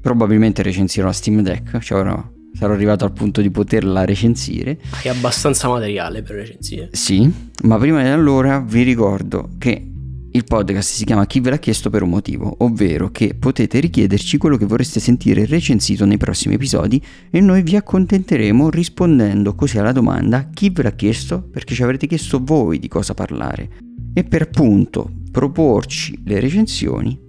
[0.02, 4.80] probabilmente recensirò la Steam Deck, ci avrò sarò arrivato al punto di poterla recensire.
[4.90, 6.88] Hai abbastanza materiale per recensire.
[6.90, 7.32] Sì,
[7.62, 9.84] ma prima di allora vi ricordo che
[10.30, 14.38] il podcast si chiama Chi ve l'ha chiesto per un motivo, ovvero che potete richiederci
[14.38, 17.00] quello che vorreste sentire recensito nei prossimi episodi
[17.30, 22.08] e noi vi accontenteremo rispondendo così alla domanda chi ve l'ha chiesto perché ci avrete
[22.08, 23.70] chiesto voi di cosa parlare
[24.12, 27.26] e per appunto proporci le recensioni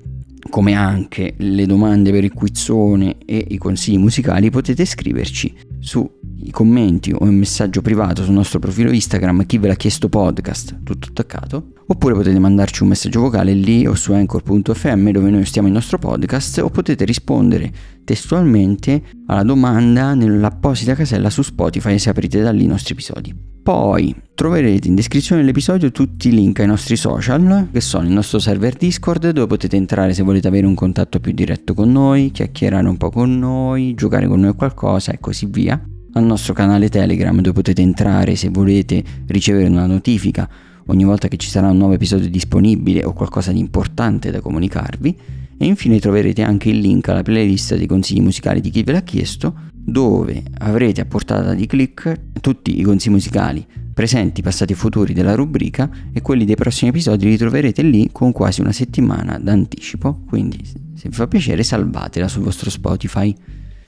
[0.50, 6.52] come anche le domande per il quizzone e i consigli musicali, potete scriverci su i
[6.52, 11.08] commenti o un messaggio privato sul nostro profilo Instagram chi ve l'ha chiesto podcast, tutto
[11.10, 15.74] attaccato, oppure potete mandarci un messaggio vocale lì o su anchor.fm dove noi stiamo il
[15.74, 17.72] nostro podcast o potete rispondere
[18.04, 23.49] testualmente alla domanda nell'apposita casella su Spotify se aprite da lì i nostri episodi.
[23.62, 28.40] Poi troverete in descrizione dell'episodio tutti i link ai nostri social, che sono il nostro
[28.40, 32.88] server Discord, dove potete entrare se volete avere un contatto più diretto con noi, chiacchierare
[32.88, 35.80] un po' con noi, giocare con noi qualcosa e così via.
[36.14, 40.50] Al nostro canale Telegram, dove potete entrare se volete ricevere una notifica
[40.88, 45.18] ogni volta che ci sarà un nuovo episodio disponibile o qualcosa di importante da comunicarvi.
[45.62, 49.04] E infine troverete anche il link alla playlist dei consigli musicali di chi ve l'ha
[49.04, 49.54] chiesto,
[49.92, 53.66] dove avrete a portata di click tutti i consigli musicali
[54.00, 58.32] presenti, passati e futuri della rubrica e quelli dei prossimi episodi li troverete lì con
[58.32, 63.36] quasi una settimana d'anticipo, quindi se vi fa piacere salvatela sul vostro Spotify.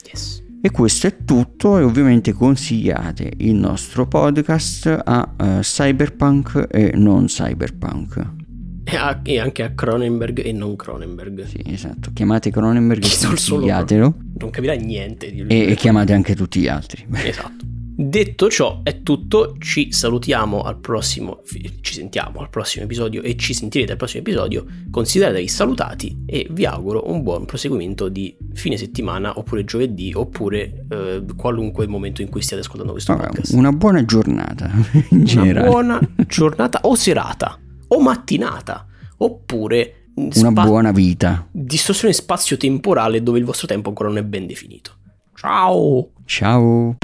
[0.04, 0.42] Yes.
[0.60, 7.24] E questo è tutto e ovviamente consigliate il nostro podcast a uh, cyberpunk e non
[7.24, 8.41] cyberpunk.
[8.84, 11.44] E, a, e, anche a Cronenberg e non Cronenberg.
[11.44, 12.10] Sì, esatto.
[12.12, 14.14] Chiamate Cronenberg e consigliatelo.
[14.38, 15.50] Non capirà niente di lui.
[15.50, 17.06] E, e chiamate anche tutti gli altri.
[17.12, 17.70] Esatto.
[17.94, 19.56] Detto ciò, è tutto.
[19.58, 21.42] Ci salutiamo al prossimo.
[21.80, 24.64] Ci sentiamo al prossimo episodio e ci sentirete al prossimo episodio.
[24.90, 31.24] Consideratevi salutati e vi auguro un buon proseguimento di fine settimana oppure giovedì oppure eh,
[31.36, 33.52] qualunque momento in cui stiate ascoltando questo Vabbè, podcast.
[33.52, 34.70] Una buona giornata
[35.10, 35.68] in generale.
[35.68, 37.58] Una buona giornata o serata
[37.92, 38.86] o mattinata,
[39.18, 41.46] oppure una buona vita.
[41.50, 44.96] Distorsione spazio-temporale dove il vostro tempo ancora non è ben definito.
[45.34, 46.10] Ciao!
[46.24, 46.96] Ciao!